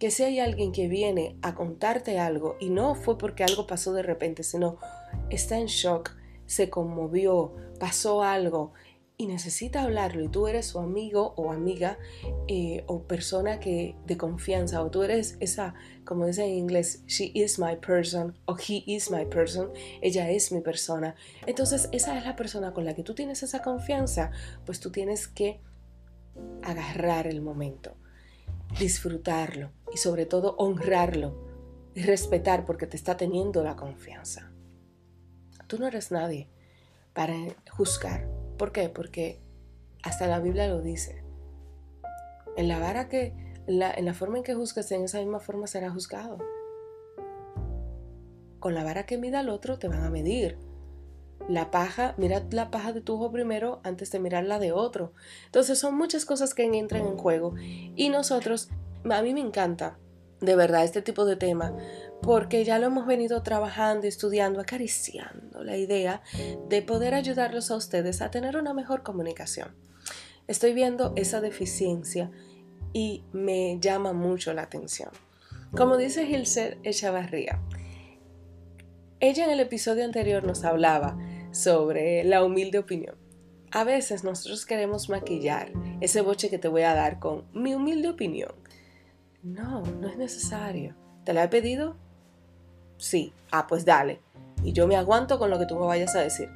que 0.00 0.10
si 0.10 0.22
hay 0.22 0.40
alguien 0.40 0.72
que 0.72 0.88
viene 0.88 1.36
a 1.42 1.54
contarte 1.54 2.18
algo 2.18 2.56
y 2.58 2.70
no 2.70 2.94
fue 2.94 3.18
porque 3.18 3.44
algo 3.44 3.66
pasó 3.66 3.92
de 3.92 4.02
repente, 4.02 4.42
sino 4.42 4.78
está 5.28 5.58
en 5.58 5.66
shock, 5.66 6.16
se 6.46 6.70
conmovió, 6.70 7.54
pasó 7.78 8.22
algo 8.22 8.72
y 9.18 9.26
necesita 9.26 9.82
hablarlo 9.82 10.24
y 10.24 10.28
tú 10.28 10.48
eres 10.48 10.64
su 10.64 10.78
amigo 10.78 11.34
o 11.36 11.52
amiga 11.52 11.98
eh, 12.48 12.82
o 12.86 13.02
persona 13.02 13.60
que 13.60 13.94
de 14.06 14.16
confianza 14.16 14.82
o 14.82 14.90
tú 14.90 15.02
eres 15.02 15.36
esa, 15.40 15.74
como 16.06 16.24
dicen 16.24 16.46
en 16.46 16.54
inglés, 16.54 17.04
she 17.06 17.30
is 17.34 17.58
my 17.58 17.76
person 17.76 18.34
o 18.46 18.56
he 18.56 18.82
is 18.86 19.10
my 19.10 19.26
person, 19.26 19.68
ella 20.00 20.30
es 20.30 20.50
mi 20.50 20.62
persona. 20.62 21.14
Entonces 21.46 21.90
esa 21.92 22.16
es 22.16 22.24
la 22.24 22.36
persona 22.36 22.72
con 22.72 22.86
la 22.86 22.94
que 22.94 23.02
tú 23.02 23.14
tienes 23.14 23.42
esa 23.42 23.60
confianza, 23.60 24.30
pues 24.64 24.80
tú 24.80 24.90
tienes 24.90 25.28
que 25.28 25.60
agarrar 26.62 27.26
el 27.26 27.42
momento 27.42 27.96
disfrutarlo 28.78 29.72
y 29.92 29.98
sobre 29.98 30.26
todo 30.26 30.56
honrarlo 30.56 31.48
y 31.94 32.02
respetar 32.02 32.64
porque 32.64 32.86
te 32.86 32.96
está 32.96 33.16
teniendo 33.16 33.62
la 33.64 33.76
confianza. 33.76 34.52
Tú 35.66 35.78
no 35.78 35.86
eres 35.86 36.10
nadie 36.10 36.48
para 37.12 37.34
juzgar. 37.70 38.28
¿Por 38.58 38.72
qué? 38.72 38.88
Porque 38.88 39.40
hasta 40.02 40.26
la 40.26 40.40
Biblia 40.40 40.68
lo 40.68 40.80
dice. 40.80 41.24
En 42.56 42.68
la 42.68 42.78
vara 42.78 43.08
que, 43.08 43.34
en 43.66 44.04
la 44.04 44.14
forma 44.14 44.38
en 44.38 44.44
que 44.44 44.54
juzgas, 44.54 44.90
en 44.92 45.04
esa 45.04 45.18
misma 45.18 45.40
forma 45.40 45.66
será 45.66 45.90
juzgado. 45.90 46.38
Con 48.58 48.74
la 48.74 48.84
vara 48.84 49.06
que 49.06 49.18
mida 49.18 49.40
al 49.40 49.48
otro 49.48 49.78
te 49.78 49.88
van 49.88 50.04
a 50.04 50.10
medir. 50.10 50.58
La 51.54 51.70
paja, 51.70 52.14
mira 52.16 52.42
la 52.50 52.70
paja 52.70 52.92
de 52.92 53.00
tu 53.00 53.14
ojo 53.14 53.32
primero 53.32 53.80
antes 53.82 54.10
de 54.10 54.20
mirar 54.20 54.44
la 54.44 54.58
de 54.58 54.72
otro. 54.72 55.12
Entonces 55.46 55.78
son 55.78 55.96
muchas 55.96 56.24
cosas 56.24 56.54
que 56.54 56.64
entran 56.64 57.06
en 57.06 57.16
juego 57.16 57.54
y 57.58 58.08
nosotros, 58.08 58.68
a 59.08 59.22
mí 59.22 59.34
me 59.34 59.40
encanta 59.40 59.98
de 60.40 60.56
verdad 60.56 60.84
este 60.84 61.02
tipo 61.02 61.24
de 61.24 61.36
tema 61.36 61.76
porque 62.22 62.64
ya 62.64 62.78
lo 62.78 62.86
hemos 62.86 63.06
venido 63.06 63.42
trabajando, 63.42 64.06
estudiando, 64.06 64.60
acariciando 64.60 65.64
la 65.64 65.76
idea 65.76 66.22
de 66.68 66.82
poder 66.82 67.14
ayudarlos 67.14 67.70
a 67.70 67.76
ustedes 67.76 68.22
a 68.22 68.30
tener 68.30 68.56
una 68.56 68.74
mejor 68.74 69.02
comunicación. 69.02 69.74
Estoy 70.46 70.72
viendo 70.72 71.12
esa 71.16 71.40
deficiencia 71.40 72.30
y 72.92 73.22
me 73.32 73.78
llama 73.80 74.12
mucho 74.12 74.52
la 74.52 74.62
atención. 74.62 75.10
Como 75.76 75.96
dice 75.96 76.26
Gilser 76.26 76.78
Echavarría, 76.82 77.60
ella 79.20 79.44
en 79.44 79.50
el 79.50 79.60
episodio 79.60 80.04
anterior 80.04 80.44
nos 80.44 80.64
hablaba 80.64 81.16
sobre 81.50 82.24
la 82.24 82.44
humilde 82.44 82.78
opinión. 82.78 83.16
A 83.72 83.84
veces 83.84 84.24
nosotros 84.24 84.66
queremos 84.66 85.08
maquillar 85.08 85.72
ese 86.00 86.22
boche 86.22 86.50
que 86.50 86.58
te 86.58 86.68
voy 86.68 86.82
a 86.82 86.94
dar 86.94 87.20
con 87.20 87.44
mi 87.52 87.74
humilde 87.74 88.08
opinión. 88.08 88.52
No, 89.42 89.82
no 89.82 90.08
es 90.08 90.16
necesario. 90.16 90.96
¿Te 91.24 91.32
la 91.32 91.44
he 91.44 91.48
pedido? 91.48 91.96
Sí. 92.98 93.32
Ah, 93.52 93.66
pues 93.68 93.84
dale. 93.84 94.20
Y 94.64 94.72
yo 94.72 94.86
me 94.86 94.96
aguanto 94.96 95.38
con 95.38 95.50
lo 95.50 95.58
que 95.58 95.66
tú 95.66 95.76
me 95.76 95.86
vayas 95.86 96.16
a 96.16 96.20
decir. 96.20 96.48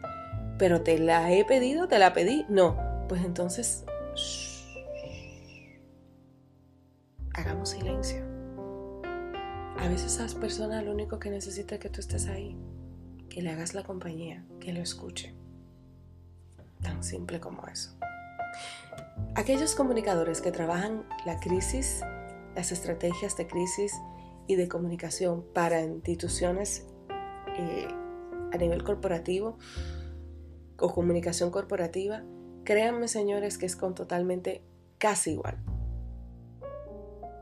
Pero 0.58 0.82
te 0.82 0.98
la 0.98 1.32
he 1.32 1.44
pedido, 1.44 1.86
te 1.86 1.98
la 1.98 2.12
pedí. 2.12 2.44
No. 2.48 2.76
Pues 3.08 3.24
entonces... 3.24 3.84
Hagamos 7.32 7.70
silencio. 7.70 8.24
A 9.78 9.88
veces 9.88 10.14
esas 10.14 10.34
personas 10.34 10.84
lo 10.84 10.92
único 10.92 11.18
que 11.18 11.30
necesita 11.30 11.76
es 11.76 11.80
que 11.80 11.90
tú 11.90 12.00
estés 12.00 12.26
ahí 12.26 12.56
que 13.34 13.42
le 13.42 13.50
hagas 13.50 13.74
la 13.74 13.82
compañía, 13.82 14.44
que 14.60 14.72
lo 14.72 14.80
escuche. 14.80 15.34
Tan 16.80 17.02
simple 17.02 17.40
como 17.40 17.66
eso. 17.66 17.90
Aquellos 19.34 19.74
comunicadores 19.74 20.40
que 20.40 20.52
trabajan 20.52 21.04
la 21.26 21.40
crisis, 21.40 22.02
las 22.54 22.70
estrategias 22.70 23.36
de 23.36 23.48
crisis 23.48 23.92
y 24.46 24.54
de 24.54 24.68
comunicación 24.68 25.44
para 25.52 25.80
instituciones 25.80 26.86
eh, 27.58 27.88
a 28.52 28.56
nivel 28.56 28.84
corporativo 28.84 29.58
o 30.78 30.92
comunicación 30.92 31.50
corporativa, 31.50 32.22
créanme 32.62 33.08
señores 33.08 33.58
que 33.58 33.66
es 33.66 33.74
con 33.74 33.96
totalmente 33.96 34.62
casi 34.98 35.32
igual. 35.32 35.58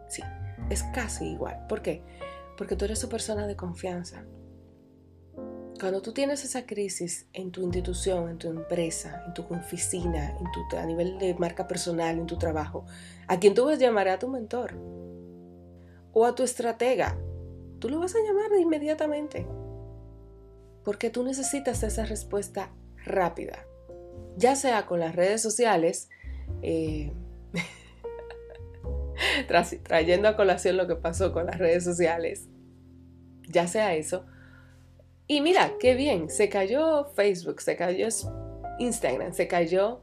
Sí, 0.09 0.23
es 0.71 0.85
casi 0.95 1.33
igual. 1.33 1.67
¿Por 1.69 1.83
qué? 1.83 2.03
Porque 2.57 2.77
tú 2.77 2.87
eres 2.87 2.99
su 2.99 3.11
persona 3.11 3.47
de 3.47 3.57
confianza. 3.57 4.25
Cuando 5.83 6.01
tú 6.01 6.13
tienes 6.13 6.45
esa 6.45 6.65
crisis 6.65 7.27
en 7.33 7.51
tu 7.51 7.63
institución, 7.63 8.29
en 8.29 8.39
tu 8.39 8.49
empresa, 8.49 9.25
en 9.27 9.35
tu 9.35 9.43
oficina, 9.53 10.31
en 10.39 10.47
tu, 10.53 10.77
a 10.77 10.87
nivel 10.87 11.19
de 11.19 11.35
marca 11.35 11.67
personal, 11.67 12.21
en 12.21 12.27
tu 12.27 12.39
trabajo, 12.39 12.87
¿a 13.27 13.41
quién 13.41 13.53
tú 13.53 13.65
vas 13.65 13.79
a 13.79 13.81
llamar? 13.81 14.07
A 14.07 14.21
tu 14.21 14.29
mentor 14.29 14.75
o 16.13 16.25
a 16.25 16.37
tu 16.37 16.45
estratega. 16.45 17.19
Tú 17.81 17.89
lo 17.89 17.99
vas 17.99 18.15
a 18.15 18.21
llamar 18.21 18.61
inmediatamente 18.61 19.45
porque 20.85 21.11
tú 21.11 21.25
necesitas 21.25 21.83
esa 21.83 22.07
respuesta 22.07 22.71
rápida, 23.05 23.67
ya 24.37 24.55
sea 24.55 24.87
con 24.87 25.01
las 25.01 25.17
redes 25.17 25.43
sociales, 25.43 26.09
eh, 26.63 27.13
trayendo 29.83 30.29
a 30.29 30.37
colación 30.37 30.77
lo 30.77 30.87
que 30.87 30.95
pasó 30.95 31.33
con 31.33 31.47
las 31.47 31.59
redes 31.59 31.83
sociales, 31.83 32.47
ya 33.49 33.67
sea 33.67 33.97
eso, 33.97 34.27
y 35.27 35.41
mira, 35.41 35.73
qué 35.79 35.95
bien, 35.95 36.29
se 36.29 36.49
cayó 36.49 37.05
Facebook, 37.15 37.61
se 37.61 37.77
cayó 37.77 38.09
Instagram, 38.79 39.33
se 39.33 39.49
cayó 39.49 40.03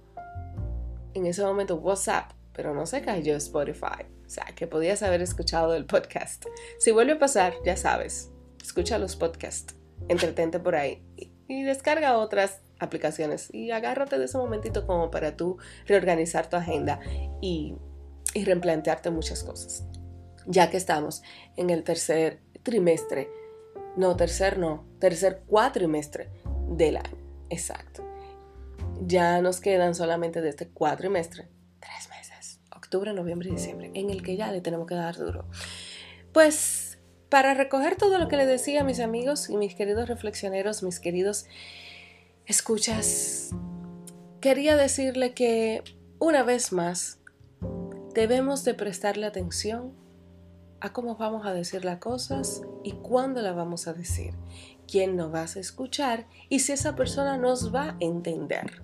en 1.13 1.25
ese 1.25 1.43
momento 1.43 1.75
WhatsApp, 1.75 2.31
pero 2.53 2.73
no 2.73 2.85
se 2.85 3.01
cayó 3.01 3.35
Spotify. 3.35 4.05
O 4.25 4.29
sea, 4.29 4.45
que 4.55 4.67
podías 4.67 5.01
haber 5.01 5.21
escuchado 5.21 5.73
el 5.73 5.85
podcast. 5.85 6.45
Si 6.77 6.91
vuelve 6.91 7.13
a 7.13 7.19
pasar, 7.19 7.53
ya 7.65 7.75
sabes, 7.75 8.31
escucha 8.61 8.99
los 8.99 9.15
podcasts, 9.15 9.75
entretente 10.07 10.59
por 10.59 10.75
ahí 10.75 11.03
y, 11.15 11.63
descarga 11.63 12.17
otras 12.17 12.61
aplicaciones 12.77 13.51
y 13.51 13.71
agárrate 13.71 14.19
de 14.19 14.25
ese 14.25 14.37
momentito 14.37 14.85
como 14.85 15.09
para 15.09 15.35
tú 15.35 15.57
reorganizar 15.87 16.47
tu 16.47 16.57
agenda 16.57 16.99
y, 17.41 17.75
y 18.35 18.45
replantearte 18.45 19.09
muchas 19.09 19.43
cosas. 19.43 19.83
Ya 20.45 20.69
que 20.69 20.77
estamos 20.77 21.23
en 21.57 21.71
el 21.71 21.83
tercer 21.83 22.39
trimestre 22.61 23.29
no, 23.99 24.15
tercer 24.15 24.57
no, 24.57 24.85
tercer 24.97 25.43
cuatrimestre 25.45 26.29
del 26.69 26.97
año. 26.97 27.17
Exacto. 27.49 28.03
Ya 29.01 29.41
nos 29.41 29.59
quedan 29.59 29.93
solamente 29.93 30.41
de 30.41 30.49
este 30.49 30.69
cuatrimestre 30.69 31.49
tres 31.81 32.09
meses, 32.09 32.61
octubre, 32.73 33.13
noviembre 33.13 33.49
y 33.49 33.51
diciembre, 33.51 33.91
en 33.93 34.09
el 34.09 34.23
que 34.23 34.37
ya 34.37 34.53
le 34.53 34.61
tenemos 34.61 34.87
que 34.87 34.95
dar 34.95 35.17
duro. 35.17 35.45
Pues 36.31 36.97
para 37.27 37.53
recoger 37.53 37.97
todo 37.97 38.17
lo 38.17 38.29
que 38.29 38.37
le 38.37 38.45
decía 38.45 38.81
a 38.81 38.83
mis 38.85 39.01
amigos 39.01 39.49
y 39.49 39.57
mis 39.57 39.75
queridos 39.75 40.07
reflexioneros, 40.07 40.81
mis 40.81 41.01
queridos 41.01 41.45
escuchas, 42.45 43.49
quería 44.39 44.77
decirle 44.77 45.33
que 45.33 45.83
una 46.19 46.43
vez 46.43 46.71
más 46.71 47.19
debemos 48.13 48.63
de 48.63 48.75
prestarle 48.75 49.25
atención 49.25 49.93
a 50.81 50.93
cómo 50.93 51.15
vamos 51.15 51.45
a 51.45 51.53
decir 51.53 51.85
las 51.85 51.99
cosas 51.99 52.61
y 52.83 52.93
cuándo 52.93 53.41
las 53.41 53.55
vamos 53.55 53.87
a 53.87 53.93
decir, 53.93 54.33
quién 54.89 55.15
nos 55.15 55.33
va 55.33 55.41
a 55.41 55.59
escuchar 55.59 56.27
y 56.49 56.59
si 56.59 56.71
esa 56.71 56.95
persona 56.95 57.37
nos 57.37 57.73
va 57.73 57.89
a 57.89 57.95
entender. 57.99 58.81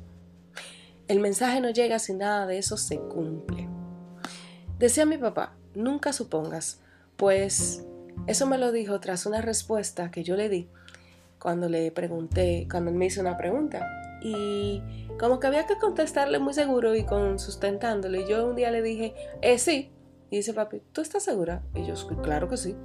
El 1.07 1.19
mensaje 1.19 1.61
no 1.61 1.69
llega 1.69 1.99
si 1.99 2.13
nada 2.13 2.47
de 2.47 2.57
eso 2.57 2.77
se 2.77 2.97
cumple. 2.99 3.69
Decía 4.79 5.05
mi 5.05 5.17
papá, 5.17 5.55
nunca 5.73 6.13
supongas, 6.13 6.81
pues 7.15 7.85
eso 8.27 8.47
me 8.47 8.57
lo 8.57 8.71
dijo 8.71 8.99
tras 8.99 9.25
una 9.25 9.41
respuesta 9.41 10.11
que 10.11 10.23
yo 10.23 10.35
le 10.35 10.49
di 10.49 10.69
cuando 11.39 11.69
le 11.69 11.91
pregunté, 11.91 12.67
cuando 12.69 12.91
me 12.91 13.05
hizo 13.05 13.21
una 13.21 13.37
pregunta. 13.37 13.87
Y 14.23 14.81
como 15.19 15.39
que 15.39 15.45
había 15.45 15.67
que 15.67 15.77
contestarle 15.77 16.39
muy 16.39 16.55
seguro 16.55 16.95
y 16.95 17.05
con 17.05 17.37
sustentándole. 17.37 18.27
Yo 18.27 18.47
un 18.47 18.55
día 18.55 18.71
le 18.71 18.81
dije, 18.81 19.13
eh, 19.43 19.59
sí, 19.59 19.91
y 20.35 20.39
dice 20.39 20.53
papi, 20.53 20.81
¿tú 20.91 20.99
estás 20.99 21.23
segura? 21.23 21.63
Y 21.73 21.85
yo, 21.85 21.93
claro 22.21 22.49
que 22.49 22.57
sí. 22.57 22.75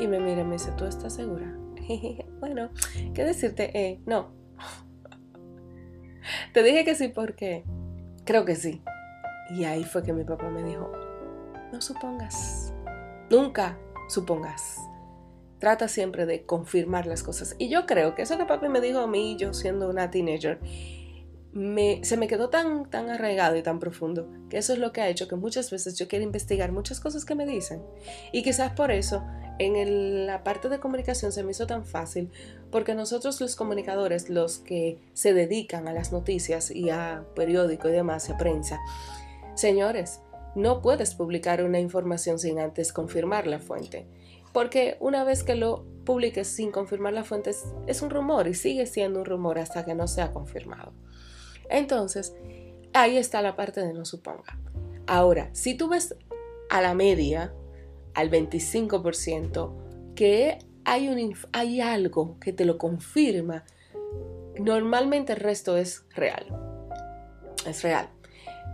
Y 0.00 0.08
me 0.08 0.18
mira 0.18 0.40
y 0.40 0.44
me 0.44 0.54
dice, 0.54 0.72
¿tú 0.76 0.86
estás 0.86 1.14
segura? 1.14 1.56
bueno, 2.40 2.70
¿qué 3.14 3.22
decirte? 3.22 3.70
Eh, 3.78 4.00
no. 4.06 4.32
Te 6.52 6.64
dije 6.64 6.84
que 6.84 6.96
sí 6.96 7.06
porque 7.06 7.62
creo 8.24 8.44
que 8.44 8.56
sí. 8.56 8.82
Y 9.50 9.66
ahí 9.66 9.84
fue 9.84 10.02
que 10.02 10.12
mi 10.12 10.24
papá 10.24 10.50
me 10.50 10.64
dijo, 10.64 10.90
no 11.72 11.80
supongas. 11.80 12.74
Nunca 13.30 13.78
supongas. 14.08 14.78
Trata 15.60 15.86
siempre 15.86 16.26
de 16.26 16.44
confirmar 16.44 17.06
las 17.06 17.22
cosas. 17.22 17.54
Y 17.56 17.68
yo 17.68 17.86
creo 17.86 18.16
que 18.16 18.22
eso 18.22 18.36
que 18.36 18.46
papi 18.46 18.68
me 18.68 18.80
dijo 18.80 18.98
a 18.98 19.06
mí, 19.06 19.36
yo 19.38 19.54
siendo 19.54 19.88
una 19.88 20.10
teenager, 20.10 20.58
se 21.52 22.16
me 22.16 22.28
quedó 22.28 22.48
tan, 22.48 22.88
tan 22.88 23.10
arraigado 23.10 23.56
y 23.56 23.62
tan 23.62 23.80
profundo 23.80 24.28
que 24.48 24.58
eso 24.58 24.72
es 24.72 24.78
lo 24.78 24.92
que 24.92 25.00
ha 25.00 25.08
hecho 25.08 25.26
que 25.26 25.34
muchas 25.34 25.70
veces 25.70 25.98
yo 25.98 26.06
quiera 26.06 26.24
investigar 26.24 26.70
muchas 26.70 27.00
cosas 27.00 27.24
que 27.24 27.34
me 27.34 27.44
dicen. 27.44 27.82
Y 28.32 28.42
quizás 28.42 28.72
por 28.72 28.92
eso 28.92 29.24
en 29.58 30.26
la 30.26 30.44
parte 30.44 30.68
de 30.68 30.78
comunicación 30.78 31.32
se 31.32 31.42
me 31.42 31.50
hizo 31.50 31.66
tan 31.66 31.84
fácil, 31.84 32.30
porque 32.70 32.94
nosotros 32.94 33.40
los 33.40 33.56
comunicadores, 33.56 34.30
los 34.30 34.58
que 34.58 34.98
se 35.12 35.34
dedican 35.34 35.88
a 35.88 35.92
las 35.92 36.12
noticias 36.12 36.70
y 36.70 36.90
a 36.90 37.24
periódico 37.34 37.88
y 37.88 37.92
demás, 37.92 38.30
a 38.30 38.38
prensa, 38.38 38.78
señores, 39.54 40.20
no 40.54 40.80
puedes 40.80 41.14
publicar 41.14 41.62
una 41.64 41.80
información 41.80 42.38
sin 42.38 42.58
antes 42.58 42.92
confirmar 42.92 43.46
la 43.46 43.58
fuente. 43.58 44.06
Porque 44.52 44.96
una 44.98 45.24
vez 45.24 45.44
que 45.44 45.54
lo 45.54 45.84
publiques 46.04 46.48
sin 46.48 46.72
confirmar 46.72 47.12
la 47.12 47.22
fuente 47.22 47.52
es 47.86 48.02
un 48.02 48.10
rumor 48.10 48.48
y 48.48 48.54
sigue 48.54 48.86
siendo 48.86 49.20
un 49.20 49.26
rumor 49.26 49.58
hasta 49.58 49.84
que 49.84 49.94
no 49.94 50.08
sea 50.08 50.32
confirmado. 50.32 50.92
Entonces, 51.70 52.34
ahí 52.92 53.16
está 53.16 53.40
la 53.42 53.56
parte 53.56 53.80
de 53.80 53.94
no 53.94 54.04
suponga. 54.04 54.58
Ahora, 55.06 55.48
si 55.52 55.74
tú 55.74 55.88
ves 55.88 56.16
a 56.68 56.82
la 56.82 56.94
media, 56.94 57.54
al 58.14 58.30
25%, 58.30 60.14
que 60.14 60.58
hay, 60.84 61.08
un, 61.08 61.34
hay 61.52 61.80
algo 61.80 62.38
que 62.40 62.52
te 62.52 62.64
lo 62.64 62.76
confirma, 62.76 63.64
normalmente 64.58 65.32
el 65.32 65.40
resto 65.40 65.76
es 65.76 66.04
real. 66.14 66.46
Es 67.66 67.82
real. 67.82 68.10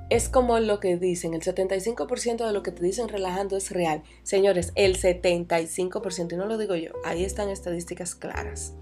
Es 0.09 0.29
como 0.29 0.59
lo 0.61 0.79
que 0.79 0.97
dicen, 0.97 1.35
el 1.35 1.43
75% 1.43 2.47
de 2.47 2.53
lo 2.53 2.63
que 2.63 2.71
te 2.71 2.83
dicen 2.83 3.09
relajando 3.09 3.57
es 3.57 3.73
real. 3.73 4.05
Señores, 4.23 4.73
el 4.77 4.97
75%, 4.97 6.33
y 6.33 6.37
no 6.37 6.47
lo 6.47 6.59
digo 6.59 6.77
yo, 6.77 6.93
ahí 7.05 7.25
están 7.25 7.49
estadísticas 7.51 8.15
claras 8.15 8.75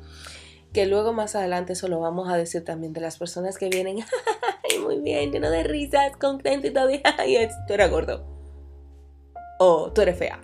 que 0.75 0.87
luego 0.87 1.13
más 1.13 1.37
adelante 1.37 1.73
eso 1.75 1.87
lo 1.87 2.01
vamos 2.01 2.29
a 2.29 2.37
decir 2.37 2.65
también 2.65 2.93
de 2.93 3.01
las 3.01 3.17
personas 3.17 3.57
que 3.57 3.69
vienen, 3.69 3.99
Ay, 4.71 4.79
muy 4.81 4.99
bien, 4.99 5.31
lleno 5.31 5.49
de 5.49 5.63
risas, 5.63 6.17
contento 6.17 6.67
y 6.67 6.73
todo, 6.73 6.91
y 6.91 7.01
tú 7.67 7.73
eres 7.73 7.91
gordo. 7.91 8.27
O 9.61 9.93
tú 9.93 10.03
eres 10.03 10.19
fea. 10.19 10.41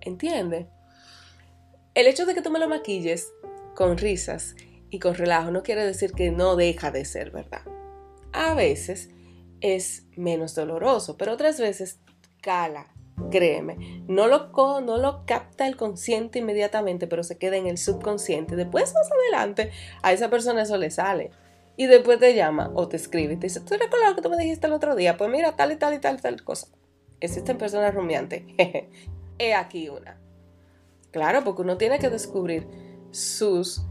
¿Entiendes? 0.00 0.66
El 1.94 2.06
hecho 2.06 2.24
de 2.24 2.34
que 2.34 2.40
tú 2.40 2.50
me 2.50 2.58
lo 2.58 2.68
maquilles 2.68 3.30
con 3.74 3.98
risas 3.98 4.56
y 4.90 4.98
con 4.98 5.14
relajo 5.14 5.50
no 5.50 5.62
quiere 5.62 5.84
decir 5.84 6.12
que 6.12 6.30
no 6.30 6.56
deja 6.56 6.90
de 6.90 7.04
ser 7.04 7.30
verdad. 7.30 7.62
A 8.32 8.54
veces 8.54 9.10
es 9.60 10.06
menos 10.16 10.54
doloroso, 10.54 11.18
pero 11.18 11.32
otras 11.32 11.60
veces 11.60 12.00
cala, 12.40 12.94
créeme. 13.30 14.02
No 14.08 14.26
lo, 14.26 14.50
no 14.80 14.98
lo 14.98 15.24
capta 15.26 15.66
el 15.66 15.76
consciente 15.76 16.38
inmediatamente, 16.38 17.06
pero 17.06 17.22
se 17.22 17.38
queda 17.38 17.56
en 17.56 17.66
el 17.66 17.78
subconsciente. 17.78 18.56
Después, 18.56 18.94
más 18.94 19.10
adelante, 19.10 19.70
a 20.02 20.12
esa 20.12 20.30
persona 20.30 20.62
eso 20.62 20.76
le 20.76 20.90
sale. 20.90 21.30
Y 21.76 21.86
después 21.86 22.18
te 22.18 22.34
llama 22.34 22.70
o 22.74 22.88
te 22.88 22.96
escribe 22.96 23.34
y 23.34 23.36
te 23.36 23.46
dice, 23.46 23.60
¿tú 23.60 23.74
recuerdas 23.74 24.10
lo 24.10 24.16
que 24.16 24.22
tú 24.22 24.30
me 24.30 24.36
dijiste 24.36 24.66
el 24.66 24.72
otro 24.72 24.96
día? 24.96 25.16
Pues 25.16 25.30
mira, 25.30 25.54
tal 25.54 25.70
y 25.70 25.76
tal 25.76 25.94
y 25.94 25.98
tal 25.98 26.16
y 26.16 26.20
tal 26.20 26.42
cosa. 26.42 26.66
Existen 27.20 27.56
personas 27.56 27.94
rumiantes. 27.94 28.42
He 29.38 29.54
aquí 29.54 29.88
una. 29.88 30.18
Claro, 31.12 31.44
porque 31.44 31.62
uno 31.62 31.78
tiene 31.78 31.98
que 31.98 32.10
descubrir 32.10 32.66
sus, 33.12 33.82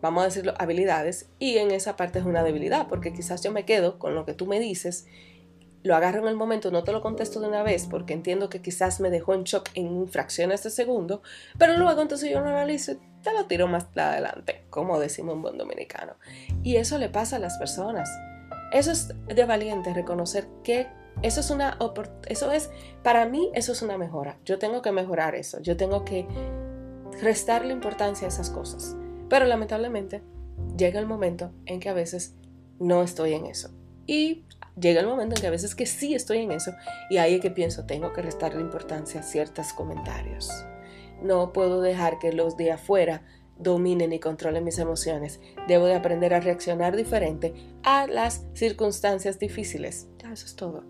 vamos 0.00 0.22
a 0.22 0.26
decirlo, 0.26 0.54
habilidades 0.58 1.28
y 1.38 1.58
en 1.58 1.70
esa 1.70 1.96
parte 1.96 2.18
es 2.18 2.24
una 2.24 2.42
debilidad, 2.42 2.88
porque 2.88 3.12
quizás 3.12 3.42
yo 3.42 3.52
me 3.52 3.64
quedo 3.64 3.98
con 3.98 4.14
lo 4.14 4.24
que 4.24 4.34
tú 4.34 4.46
me 4.46 4.58
dices, 4.58 5.06
lo 5.84 5.94
agarro 5.94 6.20
en 6.20 6.28
el 6.28 6.34
momento, 6.34 6.70
no 6.70 6.82
te 6.82 6.92
lo 6.92 7.02
contesto 7.02 7.40
de 7.40 7.46
una 7.46 7.62
vez 7.62 7.86
porque 7.88 8.14
entiendo 8.14 8.48
que 8.48 8.62
quizás 8.62 9.00
me 9.00 9.10
dejó 9.10 9.34
en 9.34 9.44
shock 9.44 9.68
en 9.74 10.08
fracciones 10.08 10.62
de 10.62 10.70
segundo, 10.70 11.22
pero 11.58 11.76
luego 11.76 12.00
entonces 12.00 12.30
yo 12.30 12.40
lo 12.40 12.48
analizo 12.48 12.92
y 12.92 12.98
te 13.22 13.32
lo 13.34 13.44
tiro 13.44 13.68
más 13.68 13.86
adelante, 13.94 14.64
como 14.70 14.98
decimos 14.98 15.34
un 15.34 15.42
buen 15.42 15.58
dominicano. 15.58 16.14
Y 16.62 16.76
eso 16.76 16.96
le 16.96 17.10
pasa 17.10 17.36
a 17.36 17.38
las 17.38 17.58
personas. 17.58 18.10
Eso 18.72 18.92
es 18.92 19.08
de 19.26 19.44
valiente, 19.44 19.92
reconocer 19.92 20.48
que 20.64 20.88
eso 21.22 21.40
es 21.40 21.50
una 21.50 21.78
eso 22.28 22.50
es 22.50 22.70
para 23.02 23.26
mí 23.26 23.50
eso 23.54 23.72
es 23.72 23.82
una 23.82 23.98
mejora. 23.98 24.38
Yo 24.46 24.58
tengo 24.58 24.80
que 24.80 24.90
mejorar 24.90 25.34
eso. 25.34 25.60
Yo 25.60 25.76
tengo 25.76 26.04
que 26.04 26.26
restarle 27.20 27.72
importancia 27.72 28.26
a 28.26 28.28
esas 28.28 28.50
cosas. 28.50 28.96
Pero 29.28 29.44
lamentablemente 29.44 30.22
llega 30.76 30.98
el 30.98 31.06
momento 31.06 31.52
en 31.66 31.78
que 31.78 31.90
a 31.90 31.94
veces 31.94 32.34
no 32.78 33.02
estoy 33.02 33.34
en 33.34 33.46
eso. 33.46 33.70
Y 34.06 34.44
llega 34.78 35.00
el 35.00 35.06
momento 35.06 35.34
en 35.34 35.40
que 35.40 35.46
a 35.46 35.50
veces 35.50 35.74
que 35.74 35.86
sí 35.86 36.14
estoy 36.14 36.38
en 36.38 36.52
eso 36.52 36.72
y 37.10 37.18
ahí 37.18 37.34
es 37.34 37.40
que 37.40 37.50
pienso, 37.50 37.84
tengo 37.84 38.12
que 38.12 38.22
restarle 38.22 38.60
importancia 38.60 39.20
a 39.20 39.24
ciertos 39.24 39.72
comentarios. 39.72 40.50
No 41.22 41.52
puedo 41.52 41.80
dejar 41.80 42.18
que 42.18 42.32
los 42.32 42.56
de 42.56 42.72
afuera 42.72 43.22
dominen 43.58 44.12
y 44.12 44.18
controlen 44.18 44.64
mis 44.64 44.78
emociones. 44.78 45.40
Debo 45.68 45.86
de 45.86 45.94
aprender 45.94 46.34
a 46.34 46.40
reaccionar 46.40 46.96
diferente 46.96 47.54
a 47.82 48.06
las 48.06 48.46
circunstancias 48.54 49.38
difíciles. 49.38 50.08
Ya, 50.18 50.32
eso 50.32 50.46
es 50.46 50.56
todo. 50.56 50.84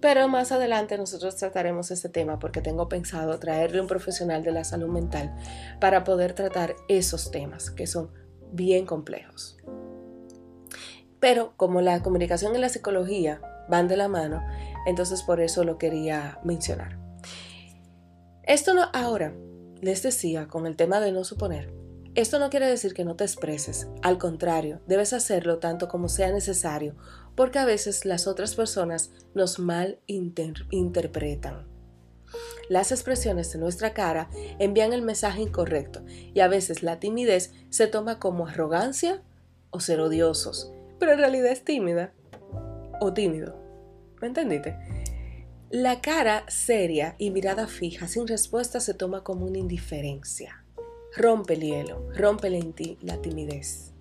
Pero 0.00 0.28
más 0.28 0.52
adelante 0.52 0.98
nosotros 0.98 1.36
trataremos 1.36 1.90
ese 1.90 2.10
tema 2.10 2.38
porque 2.38 2.60
tengo 2.60 2.88
pensado 2.88 3.38
traerle 3.38 3.80
un 3.80 3.86
profesional 3.86 4.42
de 4.42 4.52
la 4.52 4.64
salud 4.64 4.88
mental 4.88 5.34
para 5.80 6.04
poder 6.04 6.34
tratar 6.34 6.76
esos 6.88 7.30
temas 7.30 7.70
que 7.70 7.86
son 7.86 8.10
bien 8.52 8.84
complejos. 8.84 9.56
Pero 11.24 11.54
como 11.56 11.80
la 11.80 12.02
comunicación 12.02 12.54
y 12.54 12.58
la 12.58 12.68
psicología 12.68 13.40
van 13.66 13.88
de 13.88 13.96
la 13.96 14.08
mano, 14.08 14.44
entonces 14.84 15.22
por 15.22 15.40
eso 15.40 15.64
lo 15.64 15.78
quería 15.78 16.38
mencionar. 16.44 16.98
Esto 18.42 18.74
no 18.74 18.90
ahora, 18.92 19.32
les 19.80 20.02
decía 20.02 20.48
con 20.48 20.66
el 20.66 20.76
tema 20.76 21.00
de 21.00 21.12
no 21.12 21.24
suponer. 21.24 21.72
Esto 22.14 22.38
no 22.38 22.50
quiere 22.50 22.66
decir 22.66 22.92
que 22.92 23.06
no 23.06 23.16
te 23.16 23.24
expreses, 23.24 23.88
al 24.02 24.18
contrario, 24.18 24.82
debes 24.86 25.14
hacerlo 25.14 25.60
tanto 25.60 25.88
como 25.88 26.10
sea 26.10 26.30
necesario 26.30 26.94
porque 27.34 27.58
a 27.58 27.64
veces 27.64 28.04
las 28.04 28.26
otras 28.26 28.54
personas 28.54 29.10
nos 29.32 29.58
mal 29.58 30.00
interpretan. 30.06 31.66
Las 32.68 32.92
expresiones 32.92 33.50
de 33.50 33.60
nuestra 33.60 33.94
cara 33.94 34.28
envían 34.58 34.92
el 34.92 35.00
mensaje 35.00 35.40
incorrecto 35.40 36.02
y 36.06 36.40
a 36.40 36.48
veces 36.48 36.82
la 36.82 37.00
timidez 37.00 37.54
se 37.70 37.86
toma 37.86 38.18
como 38.18 38.46
arrogancia 38.46 39.22
o 39.70 39.80
ser 39.80 40.00
odiosos, 40.00 40.73
pero 40.98 41.12
en 41.12 41.18
realidad 41.18 41.52
es 41.52 41.64
tímida 41.64 42.12
o 43.00 43.12
tímido. 43.12 43.56
¿Me 44.20 44.28
entendiste? 44.28 44.76
La 45.70 46.00
cara 46.00 46.44
seria 46.48 47.16
y 47.18 47.30
mirada 47.30 47.66
fija 47.66 48.06
sin 48.06 48.28
respuesta 48.28 48.80
se 48.80 48.94
toma 48.94 49.24
como 49.24 49.46
una 49.46 49.58
indiferencia. 49.58 50.64
Rompe 51.16 51.54
el 51.54 51.60
hielo, 51.60 52.08
rompe 52.14 52.50
la 53.00 53.20
timidez. 53.20 53.92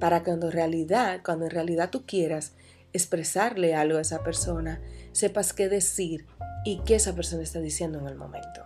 Para 0.00 0.22
cuando 0.22 0.46
en 0.46 0.52
realidad, 0.52 1.20
cuando 1.24 1.44
en 1.44 1.52
realidad 1.52 1.90
tú 1.90 2.04
quieras 2.06 2.54
expresarle 2.92 3.74
algo 3.74 3.98
a 3.98 4.02
esa 4.02 4.22
persona, 4.22 4.82
sepas 5.12 5.52
qué 5.52 5.68
decir 5.68 6.26
y 6.64 6.80
qué 6.84 6.96
esa 6.96 7.14
persona 7.14 7.42
está 7.42 7.60
diciendo 7.60 7.98
en 7.98 8.08
el 8.08 8.16
momento. 8.16 8.62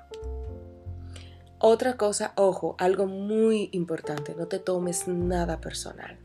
Otra 1.59 1.96
cosa, 1.96 2.33
ojo, 2.37 2.76
algo 2.78 3.07
muy 3.07 3.68
importante, 3.72 4.35
no 4.37 4.46
te 4.46 4.59
tomes 4.59 5.09
nada 5.09 5.61
personal. 5.61 6.18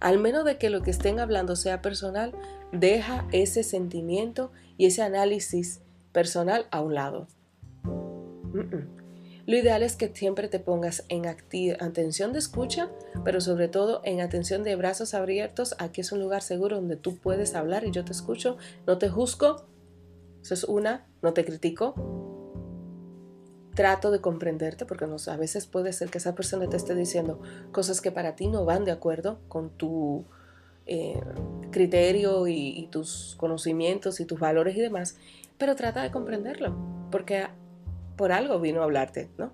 Al 0.00 0.18
menos 0.18 0.44
de 0.44 0.58
que 0.58 0.70
lo 0.70 0.82
que 0.82 0.90
estén 0.90 1.20
hablando 1.20 1.56
sea 1.56 1.82
personal, 1.82 2.32
deja 2.72 3.26
ese 3.32 3.62
sentimiento 3.62 4.52
y 4.76 4.86
ese 4.86 5.02
análisis 5.02 5.80
personal 6.12 6.66
a 6.70 6.80
un 6.80 6.94
lado. 6.94 7.28
Lo 9.46 9.56
ideal 9.56 9.84
es 9.84 9.94
que 9.94 10.08
siempre 10.12 10.48
te 10.48 10.58
pongas 10.58 11.04
en 11.08 11.26
atención 11.26 12.32
de 12.32 12.38
escucha, 12.40 12.90
pero 13.24 13.40
sobre 13.40 13.68
todo 13.68 14.00
en 14.04 14.20
atención 14.20 14.64
de 14.64 14.74
brazos 14.74 15.14
abiertos. 15.14 15.76
Aquí 15.78 16.00
es 16.00 16.10
un 16.10 16.20
lugar 16.20 16.42
seguro 16.42 16.76
donde 16.76 16.96
tú 16.96 17.16
puedes 17.16 17.54
hablar 17.54 17.84
y 17.84 17.92
yo 17.92 18.04
te 18.04 18.12
escucho, 18.12 18.56
no 18.86 18.98
te 18.98 19.08
juzgo. 19.08 19.66
Eso 20.42 20.54
es 20.54 20.64
una, 20.64 21.06
no 21.22 21.32
te 21.32 21.44
critico. 21.44 22.35
Trato 23.76 24.10
de 24.10 24.20
comprenderte 24.20 24.86
porque 24.86 25.04
a 25.04 25.36
veces 25.36 25.66
puede 25.66 25.92
ser 25.92 26.10
que 26.10 26.18
esa 26.18 26.34
persona 26.34 26.68
te 26.68 26.76
esté 26.76 26.94
diciendo 26.94 27.40
cosas 27.70 28.00
que 28.00 28.10
para 28.10 28.34
ti 28.34 28.48
no 28.48 28.64
van 28.64 28.84
de 28.84 28.90
acuerdo 28.90 29.38
con 29.48 29.70
tu 29.70 30.24
eh, 30.86 31.20
criterio 31.70 32.46
y, 32.48 32.88
tus 32.90 33.36
conocimientos 33.38 34.18
y 34.20 34.24
tus 34.24 34.40
valores 34.40 34.76
y 34.76 34.80
demás, 34.80 35.16
pero 35.58 35.76
trata 35.76 36.02
de 36.02 36.10
comprenderlo 36.10 36.74
porque 37.10 37.46
por 38.16 38.32
algo 38.32 38.60
vino 38.60 38.80
a 38.80 38.84
hablarte, 38.84 39.28
¿no? 39.36 39.52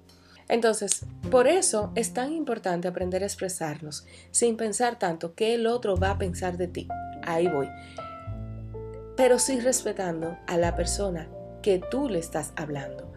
Entonces, 0.49 1.07
por 1.31 1.47
eso 1.47 1.93
es 1.95 2.13
tan 2.13 2.33
importante 2.33 2.87
aprender 2.87 3.23
a 3.23 3.27
expresarnos 3.27 4.07
sin 4.31 4.57
pensar 4.57 4.99
tanto 4.99 5.35
que 5.35 5.55
el 5.55 5.67
otro 5.67 5.97
va 5.97 6.11
a 6.11 6.19
pensar 6.19 6.59
de 6.59 6.69
ti. 6.69 6.89
Ahí 7.23 7.49
voy. 7.49 7.69
Pero 9.17 9.39
sí 9.39 9.61
respetando 9.61 10.37
a 10.47 10.59
la 10.59 10.77
persona 10.77 11.29
que 11.63 11.81
tú 11.91 12.09
le 12.09 12.19
estás 12.19 12.53
hablando. 12.57 13.12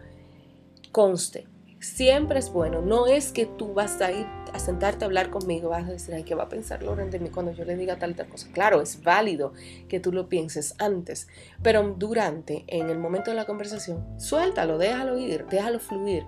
Conste, 0.96 1.46
siempre 1.78 2.38
es 2.38 2.50
bueno. 2.50 2.80
No 2.80 3.06
es 3.06 3.30
que 3.30 3.44
tú 3.44 3.74
vas 3.74 4.00
a 4.00 4.12
ir 4.12 4.24
a 4.54 4.58
sentarte 4.58 5.04
a 5.04 5.08
hablar 5.08 5.28
conmigo, 5.28 5.68
vas 5.68 5.86
a 5.86 5.92
decir, 5.92 6.14
ay, 6.14 6.22
¿qué 6.22 6.34
va 6.34 6.44
a 6.44 6.48
pensar 6.48 6.82
Loren 6.82 7.10
de 7.10 7.20
mí 7.20 7.28
cuando 7.28 7.52
yo 7.52 7.66
le 7.66 7.76
diga 7.76 7.98
tal 7.98 8.14
tal 8.14 8.30
cosa? 8.30 8.48
Claro, 8.50 8.80
es 8.80 9.02
válido 9.02 9.52
que 9.90 10.00
tú 10.00 10.10
lo 10.10 10.30
pienses 10.30 10.74
antes, 10.78 11.28
pero 11.62 11.82
durante, 11.98 12.64
en 12.68 12.88
el 12.88 12.98
momento 12.98 13.30
de 13.30 13.36
la 13.36 13.44
conversación, 13.44 14.06
suéltalo, 14.18 14.78
déjalo 14.78 15.18
ir, 15.18 15.44
déjalo 15.50 15.80
fluir. 15.80 16.24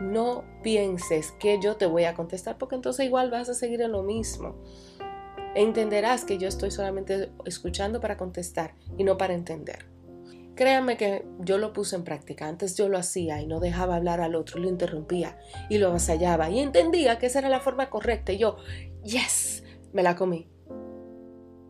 No 0.00 0.42
pienses 0.62 1.32
que 1.32 1.60
yo 1.60 1.76
te 1.76 1.84
voy 1.84 2.04
a 2.04 2.14
contestar 2.14 2.56
porque 2.56 2.76
entonces 2.76 3.04
igual 3.04 3.30
vas 3.30 3.50
a 3.50 3.54
seguir 3.54 3.82
en 3.82 3.92
lo 3.92 4.02
mismo. 4.02 4.56
Entenderás 5.54 6.24
que 6.24 6.38
yo 6.38 6.48
estoy 6.48 6.70
solamente 6.70 7.30
escuchando 7.44 8.00
para 8.00 8.16
contestar 8.16 8.74
y 8.96 9.04
no 9.04 9.18
para 9.18 9.34
entender. 9.34 9.97
Créanme 10.58 10.96
que 10.96 11.24
yo 11.38 11.56
lo 11.56 11.72
puse 11.72 11.94
en 11.94 12.02
práctica. 12.02 12.48
Antes 12.48 12.76
yo 12.76 12.88
lo 12.88 12.98
hacía 12.98 13.40
y 13.40 13.46
no 13.46 13.60
dejaba 13.60 13.94
hablar 13.94 14.20
al 14.20 14.34
otro, 14.34 14.58
lo 14.58 14.68
interrumpía 14.68 15.38
y 15.68 15.78
lo 15.78 15.86
avasallaba 15.86 16.50
y 16.50 16.58
entendía 16.58 17.16
que 17.16 17.26
esa 17.26 17.38
era 17.38 17.48
la 17.48 17.60
forma 17.60 17.90
correcta. 17.90 18.32
Y 18.32 18.38
yo, 18.38 18.56
yes, 19.04 19.62
me 19.92 20.02
la 20.02 20.16
comí. 20.16 20.50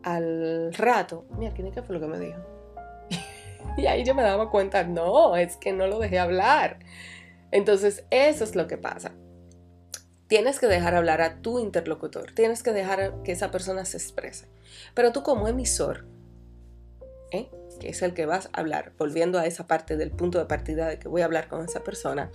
Al 0.01 0.73
rato, 0.73 1.27
mira, 1.37 1.53
¿quién 1.53 1.71
qué 1.71 1.83
fue 1.83 1.93
lo 1.93 2.01
que 2.01 2.07
me 2.07 2.19
dijo? 2.19 2.39
y 3.77 3.85
ahí 3.85 4.03
yo 4.03 4.15
me 4.15 4.23
daba 4.23 4.49
cuenta, 4.49 4.83
no, 4.83 5.35
es 5.35 5.55
que 5.57 5.71
no 5.71 5.85
lo 5.85 5.99
dejé 5.99 6.17
hablar. 6.17 6.79
Entonces, 7.51 8.05
eso 8.09 8.43
es 8.43 8.55
lo 8.55 8.65
que 8.65 8.79
pasa. 8.79 9.11
Tienes 10.25 10.59
que 10.59 10.65
dejar 10.65 10.95
hablar 10.95 11.21
a 11.21 11.43
tu 11.43 11.59
interlocutor, 11.59 12.31
tienes 12.31 12.63
que 12.63 12.73
dejar 12.73 13.21
que 13.21 13.33
esa 13.33 13.51
persona 13.51 13.85
se 13.85 13.97
exprese. 13.97 14.47
Pero 14.95 15.11
tú 15.11 15.21
como 15.21 15.47
emisor, 15.47 16.07
¿eh? 17.29 17.51
Que 17.79 17.89
es 17.89 18.01
el 18.01 18.13
que 18.13 18.25
vas 18.25 18.49
a 18.53 18.59
hablar, 18.59 18.93
volviendo 18.97 19.39
a 19.39 19.45
esa 19.45 19.67
parte 19.67 19.97
del 19.97 20.11
punto 20.11 20.37
de 20.37 20.45
partida 20.45 20.87
de 20.87 20.99
que 20.99 21.07
voy 21.07 21.21
a 21.21 21.25
hablar 21.25 21.47
con 21.47 21.63
esa 21.63 21.83
persona, 21.83 22.31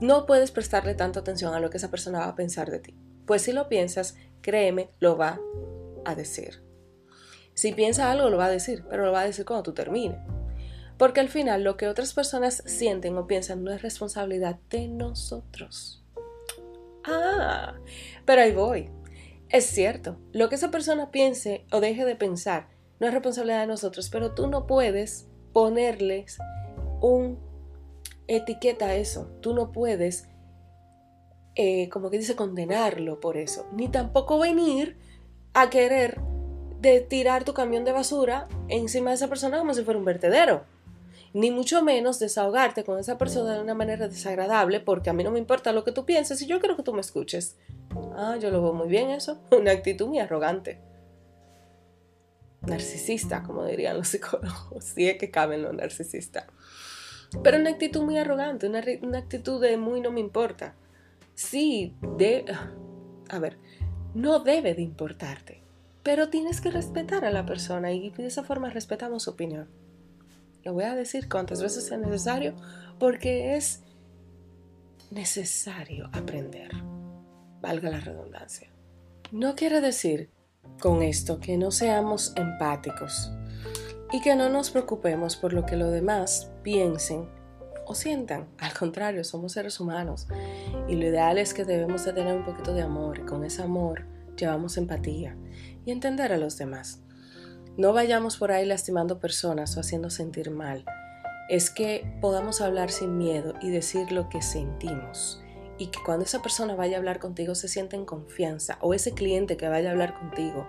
no 0.00 0.26
puedes 0.26 0.50
prestarle 0.50 0.94
tanta 0.94 1.20
atención 1.20 1.54
a 1.54 1.60
lo 1.60 1.70
que 1.70 1.76
esa 1.76 1.90
persona 1.90 2.20
va 2.20 2.28
a 2.28 2.34
pensar 2.34 2.70
de 2.70 2.80
ti. 2.80 2.94
Pues 3.26 3.42
si 3.42 3.52
lo 3.52 3.68
piensas, 3.68 4.16
créeme, 4.42 4.90
lo 4.98 5.16
va 5.16 5.40
a 6.04 6.14
decir. 6.14 6.62
Si 7.54 7.72
piensa 7.72 8.10
algo, 8.10 8.30
lo 8.30 8.36
va 8.36 8.46
a 8.46 8.50
decir, 8.50 8.84
pero 8.90 9.06
lo 9.06 9.12
va 9.12 9.20
a 9.20 9.26
decir 9.26 9.44
cuando 9.44 9.62
tú 9.62 9.72
termines. 9.72 10.18
Porque 10.98 11.20
al 11.20 11.28
final 11.28 11.64
lo 11.64 11.76
que 11.76 11.88
otras 11.88 12.12
personas 12.12 12.62
sienten 12.66 13.16
o 13.16 13.26
piensan 13.26 13.64
no 13.64 13.72
es 13.72 13.82
responsabilidad 13.82 14.58
de 14.70 14.88
nosotros. 14.88 16.04
Ah, 17.04 17.74
pero 18.24 18.42
ahí 18.42 18.52
voy. 18.52 18.90
Es 19.48 19.66
cierto, 19.66 20.18
lo 20.32 20.48
que 20.48 20.56
esa 20.56 20.70
persona 20.70 21.10
piense 21.10 21.66
o 21.70 21.80
deje 21.80 22.04
de 22.04 22.16
pensar 22.16 22.73
no 23.00 23.06
es 23.06 23.12
responsabilidad 23.12 23.60
de 23.60 23.66
nosotros, 23.66 24.08
pero 24.10 24.32
tú 24.32 24.46
no 24.46 24.66
puedes 24.66 25.26
ponerles 25.52 26.38
un 27.00 27.38
etiqueta 28.26 28.86
a 28.86 28.94
eso. 28.94 29.30
Tú 29.40 29.54
no 29.54 29.72
puedes 29.72 30.28
eh, 31.56 31.88
como 31.90 32.10
que 32.10 32.18
dice, 32.18 32.34
condenarlo 32.34 33.20
por 33.20 33.36
eso, 33.36 33.66
ni 33.72 33.88
tampoco 33.88 34.40
venir 34.40 34.96
a 35.52 35.70
querer 35.70 36.20
tirar 37.08 37.44
tu 37.44 37.54
camión 37.54 37.84
de 37.84 37.92
basura 37.92 38.48
encima 38.68 39.10
de 39.10 39.16
esa 39.16 39.28
persona 39.28 39.58
como 39.58 39.72
si 39.72 39.84
fuera 39.84 39.98
un 39.98 40.04
vertedero. 40.04 40.64
Ni 41.32 41.50
mucho 41.50 41.82
menos 41.82 42.18
desahogarte 42.18 42.84
con 42.84 42.98
esa 42.98 43.18
persona 43.18 43.54
de 43.54 43.60
una 43.60 43.74
manera 43.74 44.08
desagradable, 44.08 44.80
porque 44.80 45.10
a 45.10 45.12
mí 45.12 45.22
no 45.22 45.30
me 45.30 45.38
importa 45.38 45.72
lo 45.72 45.84
que 45.84 45.92
tú 45.92 46.04
pienses 46.04 46.42
y 46.42 46.46
yo 46.46 46.58
quiero 46.58 46.76
que 46.76 46.82
tú 46.82 46.92
me 46.92 47.00
escuches. 47.00 47.56
Ah, 48.16 48.36
yo 48.40 48.50
lo 48.50 48.60
veo 48.60 48.72
muy 48.72 48.88
bien 48.88 49.10
eso. 49.10 49.38
Una 49.56 49.70
actitud 49.70 50.08
muy 50.08 50.18
arrogante. 50.18 50.80
Narcisista, 52.66 53.42
como 53.42 53.64
dirían 53.64 53.96
los 53.96 54.08
psicólogos. 54.08 54.84
Si 54.94 55.08
es 55.08 55.18
que 55.18 55.30
caben 55.30 55.62
los 55.62 55.74
narcisistas. 55.74 56.46
Pero 57.42 57.58
una 57.58 57.70
actitud 57.70 58.02
muy 58.02 58.18
arrogante, 58.18 58.68
una, 58.68 58.82
una 59.02 59.18
actitud 59.18 59.60
de 59.60 59.76
muy 59.76 60.00
no 60.00 60.12
me 60.12 60.20
importa. 60.20 60.74
Sí, 61.34 61.96
de... 62.16 62.44
A 63.30 63.38
ver, 63.38 63.58
no 64.14 64.38
debe 64.40 64.74
de 64.74 64.82
importarte, 64.82 65.62
pero 66.02 66.28
tienes 66.28 66.60
que 66.60 66.70
respetar 66.70 67.24
a 67.24 67.30
la 67.30 67.46
persona 67.46 67.92
y 67.92 68.10
de 68.10 68.26
esa 68.26 68.44
forma 68.44 68.70
respetamos 68.70 69.24
su 69.24 69.30
opinión. 69.30 69.68
Lo 70.62 70.72
voy 70.72 70.84
a 70.84 70.94
decir 70.94 71.28
cuantas 71.28 71.60
veces 71.60 71.86
sea 71.86 71.98
necesario 71.98 72.54
porque 72.98 73.56
es 73.56 73.82
necesario 75.10 76.08
aprender, 76.12 76.70
valga 77.60 77.90
la 77.90 78.00
redundancia. 78.00 78.70
No 79.32 79.56
quiere 79.56 79.80
decir 79.80 80.30
con 80.80 81.02
esto 81.02 81.40
que 81.40 81.56
no 81.56 81.70
seamos 81.70 82.32
empáticos 82.36 83.32
y 84.12 84.20
que 84.20 84.36
no 84.36 84.48
nos 84.48 84.70
preocupemos 84.70 85.36
por 85.36 85.52
lo 85.52 85.66
que 85.66 85.76
los 85.76 85.90
demás 85.90 86.50
piensen 86.62 87.28
o 87.86 87.94
sientan. 87.94 88.48
Al 88.58 88.72
contrario, 88.74 89.24
somos 89.24 89.52
seres 89.52 89.80
humanos 89.80 90.26
y 90.88 90.96
lo 90.96 91.06
ideal 91.06 91.38
es 91.38 91.54
que 91.54 91.64
debemos 91.64 92.04
de 92.04 92.12
tener 92.12 92.36
un 92.36 92.44
poquito 92.44 92.74
de 92.74 92.82
amor 92.82 93.24
con 93.26 93.44
ese 93.44 93.62
amor 93.62 94.14
llevamos 94.36 94.76
empatía 94.76 95.36
y 95.84 95.90
entender 95.90 96.32
a 96.32 96.38
los 96.38 96.56
demás. 96.58 97.00
No 97.76 97.92
vayamos 97.92 98.36
por 98.36 98.52
ahí 98.52 98.66
lastimando 98.66 99.18
personas 99.18 99.76
o 99.76 99.80
haciendo 99.80 100.10
sentir 100.10 100.50
mal. 100.50 100.84
Es 101.48 101.70
que 101.70 102.16
podamos 102.20 102.60
hablar 102.60 102.90
sin 102.90 103.18
miedo 103.18 103.54
y 103.60 103.70
decir 103.70 104.12
lo 104.12 104.28
que 104.28 104.42
sentimos. 104.42 105.43
Y 105.78 105.88
que 105.88 105.98
cuando 106.04 106.24
esa 106.24 106.42
persona 106.42 106.74
vaya 106.74 106.96
a 106.96 106.98
hablar 106.98 107.18
contigo 107.18 107.54
se 107.54 107.68
sienta 107.68 107.96
en 107.96 108.04
confianza. 108.04 108.78
O 108.80 108.94
ese 108.94 109.12
cliente 109.12 109.56
que 109.56 109.68
vaya 109.68 109.88
a 109.88 109.92
hablar 109.92 110.14
contigo 110.14 110.66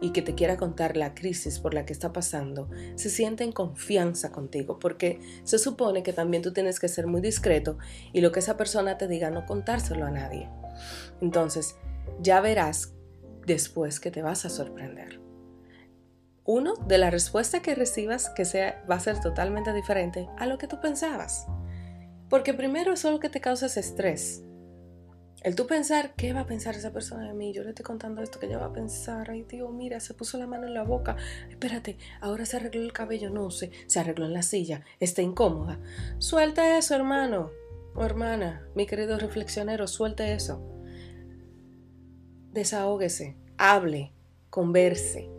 y 0.00 0.10
que 0.10 0.22
te 0.22 0.34
quiera 0.34 0.56
contar 0.56 0.96
la 0.96 1.14
crisis 1.14 1.58
por 1.58 1.74
la 1.74 1.84
que 1.84 1.92
está 1.92 2.12
pasando, 2.12 2.68
se 2.94 3.10
siente 3.10 3.44
en 3.44 3.52
confianza 3.52 4.32
contigo. 4.32 4.78
Porque 4.78 5.20
se 5.44 5.58
supone 5.58 6.02
que 6.02 6.12
también 6.12 6.42
tú 6.42 6.52
tienes 6.52 6.80
que 6.80 6.88
ser 6.88 7.06
muy 7.06 7.20
discreto 7.20 7.78
y 8.12 8.20
lo 8.20 8.32
que 8.32 8.40
esa 8.40 8.56
persona 8.56 8.98
te 8.98 9.08
diga 9.08 9.30
no 9.30 9.46
contárselo 9.46 10.06
a 10.06 10.10
nadie. 10.10 10.48
Entonces, 11.20 11.76
ya 12.20 12.40
verás 12.40 12.94
después 13.46 14.00
que 14.00 14.10
te 14.10 14.22
vas 14.22 14.44
a 14.44 14.50
sorprender. 14.50 15.20
Uno, 16.44 16.74
de 16.86 16.96
la 16.96 17.10
respuesta 17.10 17.60
que 17.60 17.74
recibas 17.74 18.30
que 18.30 18.46
sea, 18.46 18.82
va 18.90 18.94
a 18.94 19.00
ser 19.00 19.20
totalmente 19.20 19.72
diferente 19.74 20.28
a 20.38 20.46
lo 20.46 20.56
que 20.56 20.66
tú 20.66 20.80
pensabas. 20.80 21.46
Porque 22.30 22.54
primero 22.54 22.92
es 22.94 23.04
lo 23.04 23.20
que 23.20 23.28
te 23.28 23.40
causa 23.40 23.66
estrés. 23.66 24.42
El 25.42 25.54
tú 25.54 25.66
pensar, 25.66 26.14
¿qué 26.16 26.32
va 26.32 26.40
a 26.40 26.46
pensar 26.46 26.74
esa 26.74 26.92
persona 26.92 27.28
de 27.28 27.34
mí? 27.34 27.52
Yo 27.52 27.62
le 27.62 27.70
estoy 27.70 27.84
contando 27.84 28.22
esto 28.22 28.40
que 28.40 28.46
ella 28.46 28.58
va 28.58 28.66
a 28.66 28.72
pensar. 28.72 29.30
Ay, 29.30 29.44
tío, 29.44 29.68
mira, 29.70 30.00
se 30.00 30.14
puso 30.14 30.36
la 30.36 30.46
mano 30.46 30.66
en 30.66 30.74
la 30.74 30.82
boca. 30.82 31.16
Espérate, 31.48 31.96
ahora 32.20 32.44
se 32.44 32.56
arregló 32.56 32.82
el 32.82 32.92
cabello. 32.92 33.30
No 33.30 33.50
sé, 33.50 33.70
se 33.86 34.00
arregló 34.00 34.26
en 34.26 34.32
la 34.32 34.42
silla. 34.42 34.82
Está 34.98 35.22
incómoda. 35.22 35.78
Suelta 36.18 36.76
eso, 36.76 36.94
hermano 36.94 37.50
o 37.94 38.04
hermana. 38.04 38.66
Mi 38.74 38.86
querido 38.86 39.18
reflexionero, 39.18 39.86
suelta 39.86 40.28
eso. 40.28 40.60
Desahógese, 42.52 43.36
hable, 43.56 44.12
converse 44.50 45.30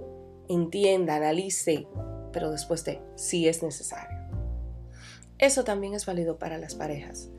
entienda, 0.50 1.16
analice, 1.16 1.88
pero 2.34 2.52
después 2.52 2.84
de 2.84 3.02
si 3.16 3.48
es 3.48 3.64
necesario. 3.64 4.18
Eso 5.38 5.64
también 5.64 5.94
es 5.94 6.06
válido 6.06 6.38
para 6.38 6.58
las 6.58 6.76
parejas. 6.76 7.30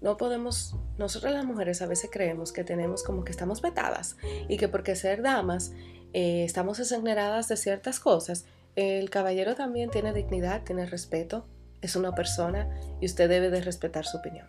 No 0.00 0.16
podemos, 0.16 0.76
nosotras 0.96 1.32
las 1.32 1.44
mujeres 1.44 1.82
a 1.82 1.86
veces 1.86 2.10
creemos 2.12 2.52
que 2.52 2.64
tenemos 2.64 3.02
como 3.02 3.24
que 3.24 3.32
estamos 3.32 3.60
vetadas 3.62 4.16
y 4.48 4.56
que 4.56 4.68
porque 4.68 4.94
ser 4.94 5.22
damas 5.22 5.72
eh, 6.12 6.44
estamos 6.44 6.78
exoneradas 6.78 7.48
de 7.48 7.56
ciertas 7.56 8.00
cosas. 8.00 8.44
El 8.76 9.10
caballero 9.10 9.54
también 9.54 9.90
tiene 9.90 10.12
dignidad, 10.12 10.62
tiene 10.62 10.86
respeto, 10.86 11.46
es 11.80 11.96
una 11.96 12.14
persona 12.14 12.68
y 13.00 13.06
usted 13.06 13.28
debe 13.28 13.50
de 13.50 13.60
respetar 13.60 14.04
su 14.04 14.18
opinión. 14.18 14.46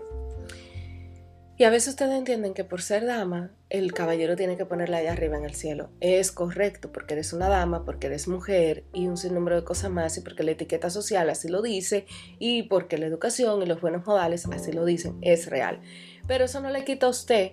Y 1.60 1.66
a 1.66 1.70
veces 1.70 1.90
ustedes 1.90 2.14
entienden 2.18 2.54
que 2.54 2.64
por 2.64 2.82
ser 2.82 3.06
dama, 3.06 3.52
el 3.70 3.92
caballero 3.92 4.38
tiene 4.38 4.56
que 4.56 4.66
ponerla 4.66 5.00
allá 5.00 5.12
arriba 5.12 5.38
en 5.38 5.44
el 5.44 5.56
cielo. 5.56 5.90
Es 6.00 6.32
correcto, 6.32 6.94
porque 6.94 7.16
eres 7.16 7.34
una 7.34 7.50
dama, 7.50 7.84
porque 7.84 8.08
eres 8.08 8.30
mujer 8.30 8.86
y 8.94 9.10
un 9.10 9.18
sinnúmero 9.18 9.58
de 9.58 9.66
cosas 9.66 9.92
más, 9.92 10.18
y 10.18 10.22
porque 10.22 10.44
la 10.44 10.52
etiqueta 10.52 10.90
social 10.90 11.30
así 11.30 11.50
lo 11.50 11.62
dice, 11.62 12.06
y 12.40 12.64
porque 12.64 12.98
la 12.98 13.08
educación 13.08 13.62
y 13.62 13.66
los 13.66 13.82
buenos 13.82 14.08
modales 14.08 14.46
así 14.46 14.72
lo 14.72 14.86
dicen. 14.86 15.18
Es 15.20 15.48
real. 15.50 15.82
Pero 16.28 16.46
eso 16.46 16.62
no 16.62 16.70
le 16.70 16.86
quita 16.86 17.08
a 17.08 17.10
usted, 17.10 17.52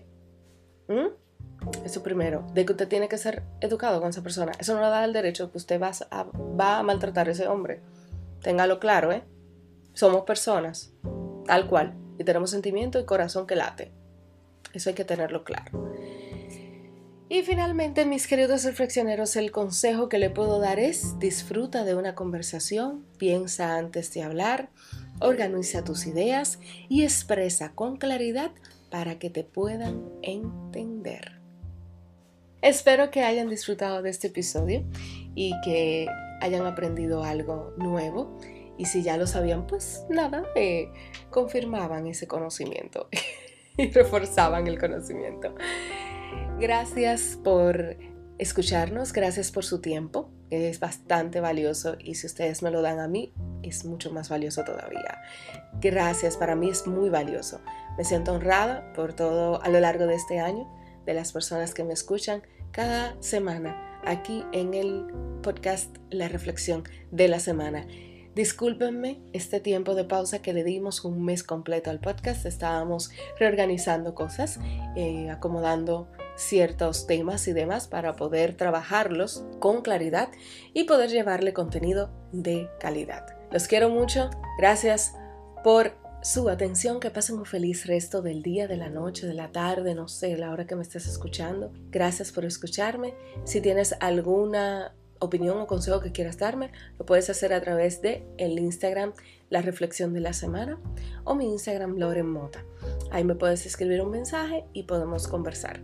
eso 1.85 2.05
primero, 2.05 2.47
de 2.55 2.65
que 2.65 2.75
usted 2.75 2.87
tiene 2.87 3.09
que 3.09 3.19
ser 3.19 3.43
educado 3.61 4.01
con 4.01 4.11
esa 4.11 4.23
persona. 4.23 4.53
Eso 4.61 4.75
no 4.75 4.83
le 4.83 4.87
da 4.87 5.05
el 5.05 5.15
derecho 5.15 5.47
de 5.47 5.51
que 5.51 5.59
usted 5.59 5.83
va 5.83 5.91
a, 6.13 6.23
va 6.23 6.79
a 6.79 6.83
maltratar 6.85 7.27
a 7.27 7.33
ese 7.33 7.49
hombre. 7.49 7.81
Téngalo 8.41 8.79
claro, 8.79 9.11
¿eh? 9.11 9.25
Somos 9.95 10.23
personas, 10.23 10.93
tal 11.45 11.67
cual 11.67 12.06
y 12.19 12.25
tenemos 12.25 12.51
sentimiento 12.51 12.99
y 12.99 13.05
corazón 13.05 13.47
que 13.47 13.57
late. 13.57 13.93
Eso 14.73 14.91
hay 14.91 14.95
que 14.95 15.05
tenerlo 15.05 15.45
claro. 15.45 15.95
Y 17.29 17.43
finalmente, 17.43 18.05
mis 18.05 18.29
queridos 18.29 18.63
reflexioneros, 18.63 19.35
el 19.35 19.51
consejo 19.51 20.09
que 20.09 20.19
le 20.19 20.31
puedo 20.31 20.61
dar 20.61 20.79
es 20.79 21.19
disfruta 21.19 21.83
de 21.83 21.97
una 21.97 22.15
conversación, 22.15 23.05
piensa 23.19 23.77
antes 23.79 24.15
de 24.15 24.23
hablar, 24.23 24.71
organiza 25.21 25.83
tus 25.83 26.07
ideas 26.07 26.61
y 26.89 27.03
expresa 27.03 27.73
con 27.73 27.97
claridad 27.97 28.53
para 28.91 29.19
que 29.19 29.29
te 29.29 29.43
puedan 29.43 30.05
entender. 30.23 31.41
Espero 32.63 33.11
que 33.11 33.23
hayan 33.23 33.51
disfrutado 33.51 34.03
de 34.03 34.11
este 34.11 34.29
episodio 34.29 34.85
y 35.35 35.53
que 35.65 36.07
hayan 36.41 36.65
aprendido 36.65 37.25
algo 37.25 37.75
nuevo 37.77 38.39
y 38.79 38.87
si 38.87 39.03
ya 39.03 39.17
lo 39.17 39.27
sabían, 39.27 39.67
pues 39.67 40.05
nada, 40.09 40.45
confirmaban 41.31 42.07
ese 42.07 42.27
conocimiento 42.27 43.09
y 43.77 43.91
reforzaban 43.91 44.67
el 44.67 44.79
conocimiento. 44.79 45.55
Gracias 46.59 47.39
por 47.43 47.97
escucharnos, 48.39 49.13
gracias 49.13 49.51
por 49.51 49.65
su 49.65 49.81
tiempo, 49.81 50.31
es 50.51 50.79
bastante 50.81 51.41
valioso 51.41 51.97
y 51.99 52.15
si 52.15 52.27
ustedes 52.27 52.63
me 52.63 52.71
lo 52.71 52.83
dan 52.83 53.01
a 53.01 53.09
mí, 53.09 53.33
es 53.63 53.85
mucho 53.85 54.13
más 54.13 54.29
valioso 54.29 54.65
todavía. 54.65 55.23
Gracias, 55.81 56.37
para 56.37 56.55
mí 56.55 56.71
es 56.71 56.87
muy 56.87 57.09
valioso. 57.09 57.61
Me 57.99 58.05
siento 58.05 58.33
honrada 58.33 58.93
por 58.93 59.15
todo 59.15 59.63
a 59.63 59.69
lo 59.69 59.81
largo 59.81 60.07
de 60.07 60.15
este 60.15 60.39
año, 60.39 60.71
de 61.05 61.15
las 61.15 61.33
personas 61.33 61.75
que 61.75 61.85
me 61.85 61.95
escuchan 61.95 62.43
cada 62.73 63.21
semana 63.23 64.01
aquí 64.05 64.45
en 64.53 64.75
el 64.75 65.07
podcast 65.43 65.97
La 66.11 66.29
Reflexión 66.29 66.85
de 67.11 67.29
la 67.29 67.41
Semana. 67.41 67.87
Discúlpenme 68.37 69.23
este 69.33 69.61
tiempo 69.61 69.95
de 69.95 70.05
pausa 70.05 70.43
que 70.43 70.53
le 70.53 70.63
dimos 70.63 71.07
un 71.07 71.25
mes 71.25 71.43
completo 71.43 71.89
al 71.89 72.01
podcast. 72.01 72.45
Estábamos 72.45 73.11
reorganizando 73.41 74.15
cosas, 74.15 74.61
eh, 74.95 75.31
acomodando 75.31 76.07
ciertos 76.37 77.07
temas 77.07 77.49
y 77.49 77.55
demás 77.55 77.89
para 77.89 78.15
poder 78.15 78.55
trabajarlos 78.55 79.43
con 79.59 79.81
claridad 79.81 80.29
y 80.75 80.85
poder 80.85 81.09
llevarle 81.09 81.55
contenido 81.55 82.11
de 82.31 82.69
calidad. 82.79 83.25
Los 83.51 83.69
quiero 83.69 83.89
mucho. 83.89 84.29
Gracias 84.59 85.15
por 85.65 85.95
su 86.21 86.51
atención. 86.51 87.01
Que 87.01 87.11
pasen 87.11 87.39
un 87.39 87.47
feliz 87.47 87.87
resto 87.87 88.21
del 88.21 88.43
día, 88.43 88.69
de 88.69 88.77
la 88.77 88.91
noche, 88.91 89.27
de 89.27 89.33
la 89.33 89.51
tarde, 89.51 89.95
no 89.95 90.09
sé, 90.09 90.37
la 90.37 90.51
hora 90.51 90.67
que 90.67 90.77
me 90.77 90.83
estés 90.83 91.07
escuchando. 91.07 91.73
Gracias 91.89 92.33
por 92.33 92.45
escucharme. 92.45 93.15
Si 93.45 93.63
tienes 93.63 93.95
alguna 93.99 94.95
opinión 95.19 95.59
o 95.59 95.67
consejo 95.67 96.01
que 96.01 96.13
quieras 96.13 96.39
darme, 96.39 96.73
lo 96.99 97.07
puedes 97.07 97.31
hacer 97.31 97.53
a 97.53 97.61
través 97.61 98.03
de 98.03 98.27
el 98.39 98.59
Instagram 98.59 99.13
La 99.51 99.63
Reflexión 99.63 100.13
de 100.13 100.21
la 100.21 100.33
Semana 100.33 100.79
o 101.25 101.35
mi 101.35 101.47
Instagram 101.47 101.97
Loren 101.97 102.31
Mota. 102.31 102.65
Ahí 103.11 103.25
me 103.25 103.35
puedes 103.35 103.67
escribir 103.67 104.01
un 104.03 104.11
mensaje 104.11 104.65
y 104.73 104.85
podemos 104.85 105.29
conversar. 105.29 105.83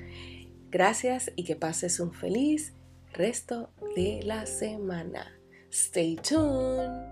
Gracias 0.70 1.30
y 1.36 1.44
que 1.44 1.56
pases 1.56 2.00
un 2.00 2.12
feliz 2.12 2.74
resto 3.12 3.70
de 3.94 4.20
la 4.24 4.46
semana. 4.46 5.38
Stay 5.70 6.16
tuned. 6.16 7.11